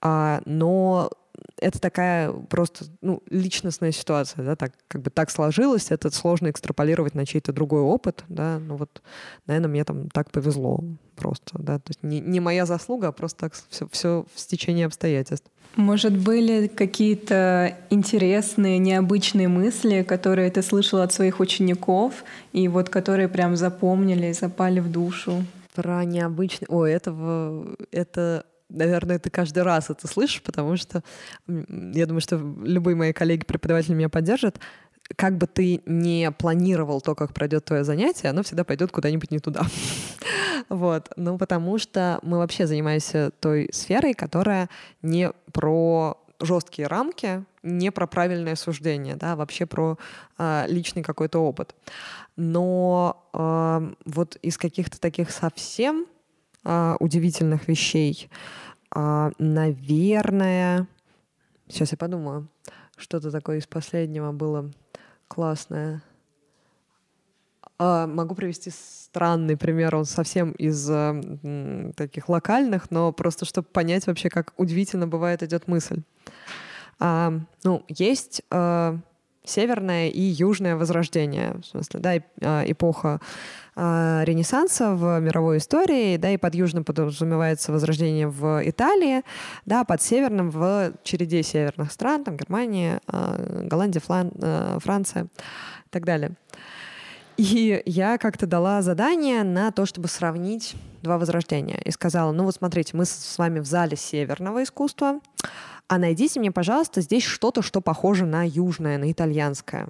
А, 0.00 0.42
но 0.44 1.10
это 1.58 1.80
такая 1.80 2.32
просто 2.32 2.86
ну, 3.00 3.22
личностная 3.30 3.92
ситуация, 3.92 4.44
да, 4.44 4.56
так 4.56 4.72
как 4.88 5.02
бы 5.02 5.10
так 5.10 5.30
сложилось, 5.30 5.90
это 5.90 6.10
сложно 6.10 6.50
экстраполировать 6.50 7.14
на 7.14 7.26
чей-то 7.26 7.52
другой 7.52 7.82
опыт, 7.82 8.24
да, 8.28 8.58
ну 8.58 8.76
вот, 8.76 9.02
наверное, 9.46 9.70
мне 9.70 9.84
там 9.84 10.08
так 10.10 10.30
повезло 10.30 10.82
просто, 11.16 11.58
да, 11.58 11.78
то 11.78 11.90
есть 11.90 12.02
не, 12.02 12.20
не 12.20 12.40
моя 12.40 12.66
заслуга, 12.66 13.08
а 13.08 13.12
просто 13.12 13.40
так 13.40 13.54
все, 13.68 13.88
все 13.90 14.24
в 14.34 14.40
стечении 14.40 14.84
обстоятельств. 14.84 15.50
Может, 15.76 16.16
были 16.16 16.66
какие-то 16.66 17.76
интересные, 17.90 18.78
необычные 18.78 19.46
мысли, 19.46 20.02
которые 20.02 20.50
ты 20.50 20.62
слышала 20.62 21.04
от 21.04 21.12
своих 21.12 21.38
учеников, 21.38 22.24
и 22.52 22.66
вот 22.66 22.88
которые 22.88 23.28
прям 23.28 23.56
запомнили, 23.56 24.32
запали 24.32 24.80
в 24.80 24.90
душу? 24.90 25.44
Про 25.74 26.04
необычные... 26.04 26.66
О, 26.68 26.84
этого... 26.84 27.76
Это 27.92 28.44
наверное, 28.70 29.18
ты 29.18 29.30
каждый 29.30 29.62
раз 29.62 29.90
это 29.90 30.06
слышишь, 30.06 30.42
потому 30.42 30.76
что 30.76 31.02
я 31.46 32.06
думаю, 32.06 32.20
что 32.20 32.36
любые 32.36 32.96
мои 32.96 33.12
коллеги-преподаватели 33.12 33.94
меня 33.94 34.08
поддержат. 34.08 34.60
Как 35.16 35.36
бы 35.36 35.46
ты 35.46 35.82
не 35.86 36.30
планировал 36.30 37.00
то, 37.00 37.14
как 37.14 37.34
пройдет 37.34 37.64
твое 37.64 37.82
занятие, 37.82 38.28
оно 38.28 38.42
всегда 38.42 38.62
пойдет 38.64 38.92
куда-нибудь 38.92 39.30
не 39.30 39.38
туда. 39.38 39.62
Вот. 40.68 41.10
Ну, 41.16 41.38
потому 41.38 41.78
что 41.78 42.20
мы 42.22 42.38
вообще 42.38 42.66
занимаемся 42.66 43.32
той 43.40 43.70
сферой, 43.72 44.14
которая 44.14 44.68
не 45.02 45.32
про 45.52 46.16
жесткие 46.38 46.86
рамки, 46.86 47.44
не 47.62 47.90
про 47.90 48.06
правильное 48.06 48.56
суждение, 48.56 49.16
да, 49.16 49.36
вообще 49.36 49.66
про 49.66 49.98
э, 50.38 50.64
личный 50.68 51.02
какой-то 51.02 51.38
опыт. 51.40 51.74
Но 52.36 53.26
э, 53.32 53.92
вот 54.04 54.36
из 54.36 54.58
каких-то 54.58 55.00
таких 55.00 55.30
совсем 55.30 56.06
э, 56.64 56.96
удивительных 57.00 57.68
вещей, 57.68 58.30
э, 58.94 59.30
наверное, 59.38 60.86
сейчас 61.68 61.92
я 61.92 61.98
подумаю, 61.98 62.48
что-то 62.96 63.30
такое 63.30 63.58
из 63.58 63.66
последнего 63.66 64.32
было 64.32 64.70
классное. 65.28 66.02
Э, 67.78 68.06
могу 68.06 68.34
привести 68.34 68.70
странный 68.70 69.56
пример, 69.56 69.96
он 69.96 70.04
совсем 70.04 70.52
из 70.52 70.88
э, 70.90 71.92
таких 71.96 72.28
локальных, 72.28 72.90
но 72.90 73.12
просто 73.12 73.44
чтобы 73.44 73.68
понять 73.68 74.06
вообще, 74.06 74.28
как 74.28 74.52
удивительно 74.56 75.06
бывает 75.06 75.42
идет 75.42 75.66
мысль. 75.66 76.02
А, 76.98 77.32
ну, 77.64 77.82
есть 77.88 78.42
э, 78.50 78.98
северное 79.44 80.08
и 80.08 80.20
южное 80.20 80.76
возрождение, 80.76 81.54
в 81.62 81.66
смысле, 81.66 82.00
да, 82.00 82.16
эпоха 82.66 83.20
э, 83.76 84.22
Ренессанса 84.24 84.94
в 84.94 85.20
мировой 85.20 85.58
истории, 85.58 86.16
да, 86.16 86.30
и 86.30 86.36
под 86.36 86.54
южным 86.54 86.84
подразумевается 86.84 87.72
возрождение 87.72 88.28
в 88.28 88.62
Италии, 88.64 89.22
да, 89.66 89.84
под 89.84 90.02
северным 90.02 90.50
в 90.50 90.92
череде 91.02 91.42
северных 91.42 91.92
стран, 91.92 92.24
там 92.24 92.36
Германия, 92.36 93.00
э, 93.08 93.64
Голландия, 93.66 94.00
Флан, 94.00 94.32
э, 94.40 94.78
Франция 94.80 95.24
и 95.24 95.90
так 95.90 96.04
далее. 96.04 96.32
И 97.36 97.82
я 97.86 98.18
как-то 98.18 98.46
дала 98.46 98.82
задание 98.82 99.44
на 99.44 99.70
то, 99.72 99.86
чтобы 99.86 100.08
сравнить 100.08 100.74
два 101.02 101.16
возрождения. 101.16 101.80
И 101.86 101.90
сказала, 101.90 102.32
ну 102.32 102.44
вот 102.44 102.56
смотрите, 102.56 102.94
мы 102.94 103.06
с 103.06 103.38
вами 103.38 103.60
в 103.60 103.64
зале 103.64 103.96
северного 103.96 104.62
искусства, 104.62 105.20
а 105.90 105.98
найдите 105.98 106.38
мне, 106.38 106.52
пожалуйста, 106.52 107.00
здесь 107.00 107.24
что-то, 107.24 107.62
что 107.62 107.80
похоже 107.80 108.24
на 108.24 108.46
южное, 108.46 108.96
на 108.96 109.10
итальянское. 109.10 109.88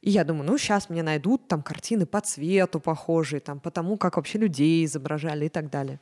И 0.00 0.10
я 0.10 0.22
думаю, 0.22 0.46
ну, 0.46 0.56
сейчас 0.56 0.88
мне 0.88 1.02
найдут 1.02 1.48
там 1.48 1.60
картины 1.60 2.06
по 2.06 2.20
цвету 2.20 2.78
похожие, 2.78 3.40
там, 3.40 3.58
по 3.58 3.72
тому, 3.72 3.96
как 3.96 4.16
вообще 4.16 4.38
людей 4.38 4.84
изображали 4.84 5.46
и 5.46 5.48
так 5.48 5.70
далее. 5.70 5.98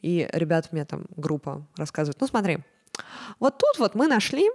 И 0.00 0.26
ребята 0.32 0.70
мне 0.72 0.86
там, 0.86 1.04
группа 1.16 1.66
рассказывают, 1.76 2.18
ну, 2.18 2.26
смотри, 2.26 2.60
вот 3.40 3.58
тут 3.58 3.78
вот 3.78 3.94
мы 3.94 4.06
нашли 4.06 4.50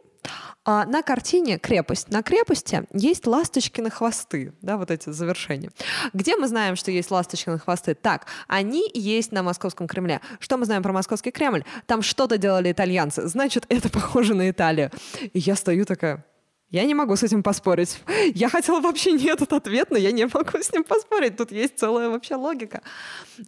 а, 0.65 0.85
на 0.85 1.01
картине 1.01 1.57
крепость. 1.57 2.09
На 2.09 2.21
крепости 2.21 2.83
есть 2.93 3.25
ласточкины 3.25 3.89
хвосты, 3.89 4.53
да, 4.61 4.77
вот 4.77 4.91
эти 4.91 5.09
завершения. 5.09 5.71
Где 6.13 6.35
мы 6.35 6.47
знаем, 6.47 6.75
что 6.75 6.91
есть 6.91 7.09
ласточкины 7.09 7.57
хвосты? 7.57 7.95
Так, 7.95 8.27
они 8.47 8.89
есть 8.93 9.31
на 9.31 9.43
Московском 9.43 9.87
Кремле. 9.87 10.19
Что 10.39 10.57
мы 10.57 10.65
знаем 10.65 10.83
про 10.83 10.91
Московский 10.91 11.31
Кремль? 11.31 11.63
Там 11.85 12.01
что-то 12.01 12.37
делали 12.37 12.71
итальянцы. 12.71 13.27
Значит, 13.27 13.65
это 13.69 13.89
похоже 13.89 14.35
на 14.35 14.49
Италию. 14.49 14.91
И 15.21 15.39
я 15.39 15.55
стою 15.55 15.85
такая, 15.85 16.25
я 16.69 16.83
не 16.85 16.93
могу 16.93 17.15
с 17.15 17.23
этим 17.23 17.43
поспорить. 17.43 18.01
Я 18.35 18.49
хотела 18.49 18.81
вообще 18.81 19.13
не 19.13 19.25
этот 19.27 19.53
ответ, 19.53 19.89
но 19.89 19.97
я 19.97 20.11
не 20.11 20.25
могу 20.25 20.57
с 20.61 20.73
ним 20.73 20.83
поспорить. 20.83 21.37
Тут 21.37 21.51
есть 21.51 21.79
целая 21.79 22.09
вообще 22.09 22.35
логика. 22.35 22.81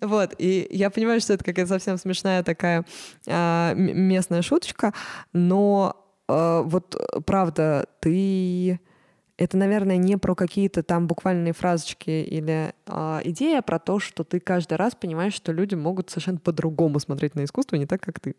Вот. 0.01 0.33
И 0.37 0.67
я 0.71 0.89
понимаю, 0.89 1.19
что 1.19 1.33
это 1.33 1.43
какая-то 1.43 1.73
совсем 1.73 1.97
смешная 1.97 2.43
такая 2.43 2.85
э, 3.27 3.73
местная 3.75 4.41
шуточка, 4.41 4.93
но 5.33 5.95
э, 6.27 6.61
вот 6.63 6.95
правда, 7.25 7.87
ты... 7.99 8.79
Это, 9.39 9.55
наверное, 9.55 9.95
не 9.95 10.17
про 10.17 10.35
какие-то 10.35 10.83
там 10.83 11.07
буквальные 11.07 11.53
фразочки 11.53 12.09
или 12.09 12.73
э, 12.85 13.19
идея, 13.23 13.59
а 13.59 13.61
про 13.61 13.79
то, 13.79 13.97
что 13.97 14.25
ты 14.25 14.41
каждый 14.41 14.73
раз 14.73 14.95
понимаешь, 14.95 15.33
что 15.33 15.53
люди 15.53 15.75
могут 15.75 16.09
совершенно 16.09 16.39
по-другому 16.39 16.99
смотреть 16.99 17.35
на 17.35 17.45
искусство, 17.45 17.77
не 17.77 17.85
так, 17.85 18.01
как 18.01 18.19
ты. 18.19 18.35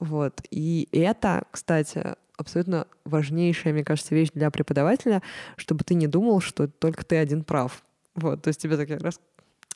Вот. 0.00 0.42
И 0.50 0.88
это, 0.90 1.44
кстати, 1.52 2.16
абсолютно 2.36 2.88
важнейшая, 3.04 3.72
мне 3.72 3.84
кажется, 3.84 4.16
вещь 4.16 4.30
для 4.34 4.50
преподавателя, 4.50 5.22
чтобы 5.56 5.84
ты 5.84 5.94
не 5.94 6.08
думал, 6.08 6.40
что 6.40 6.66
только 6.66 7.04
ты 7.04 7.18
один 7.18 7.44
прав. 7.44 7.84
Вот, 8.16 8.42
то 8.42 8.48
есть 8.48 8.60
тебе 8.60 8.76
такие 8.76 8.98
раз 8.98 9.20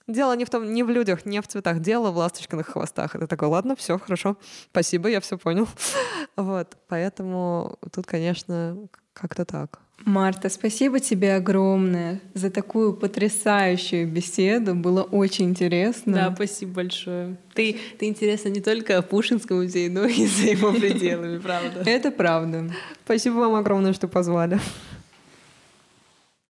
Дело 0.08 0.34
не 0.34 0.44
в 0.44 0.50
том, 0.50 0.72
не 0.72 0.82
в 0.82 0.90
людях, 0.90 1.24
не 1.24 1.40
в 1.40 1.46
цветах, 1.46 1.78
дело 1.78 2.10
в 2.10 2.16
ласточкиных 2.16 2.66
хвостах. 2.66 3.14
Это 3.14 3.28
такой, 3.28 3.46
ладно, 3.46 3.76
все 3.76 3.96
хорошо, 3.96 4.36
спасибо, 4.72 5.08
я 5.08 5.20
все 5.20 5.38
понял. 5.38 5.68
Вот, 6.36 6.76
поэтому 6.88 7.78
тут, 7.92 8.06
конечно, 8.06 8.76
как-то 9.12 9.44
так. 9.44 9.80
Марта, 10.04 10.48
спасибо 10.48 10.98
тебе 10.98 11.34
огромное 11.34 12.20
за 12.34 12.50
такую 12.50 12.94
потрясающую 12.94 14.08
беседу. 14.08 14.74
Было 14.74 15.02
очень 15.02 15.50
интересно. 15.50 16.12
Да, 16.12 16.32
спасибо 16.34 16.74
большое. 16.74 17.36
Ты, 17.54 17.76
ты 17.98 18.06
интересна 18.06 18.48
не 18.48 18.60
только 18.60 18.98
о 18.98 19.02
Пушинском 19.02 19.58
музее, 19.58 19.90
но 19.90 20.04
и 20.06 20.26
за 20.26 20.46
его 20.46 20.72
пределами, 20.72 21.38
правда. 21.42 21.82
Это 21.84 22.10
правда. 22.10 22.70
Спасибо 23.04 23.34
вам 23.34 23.54
огромное, 23.56 23.92
что 23.92 24.08
позвали. 24.08 24.58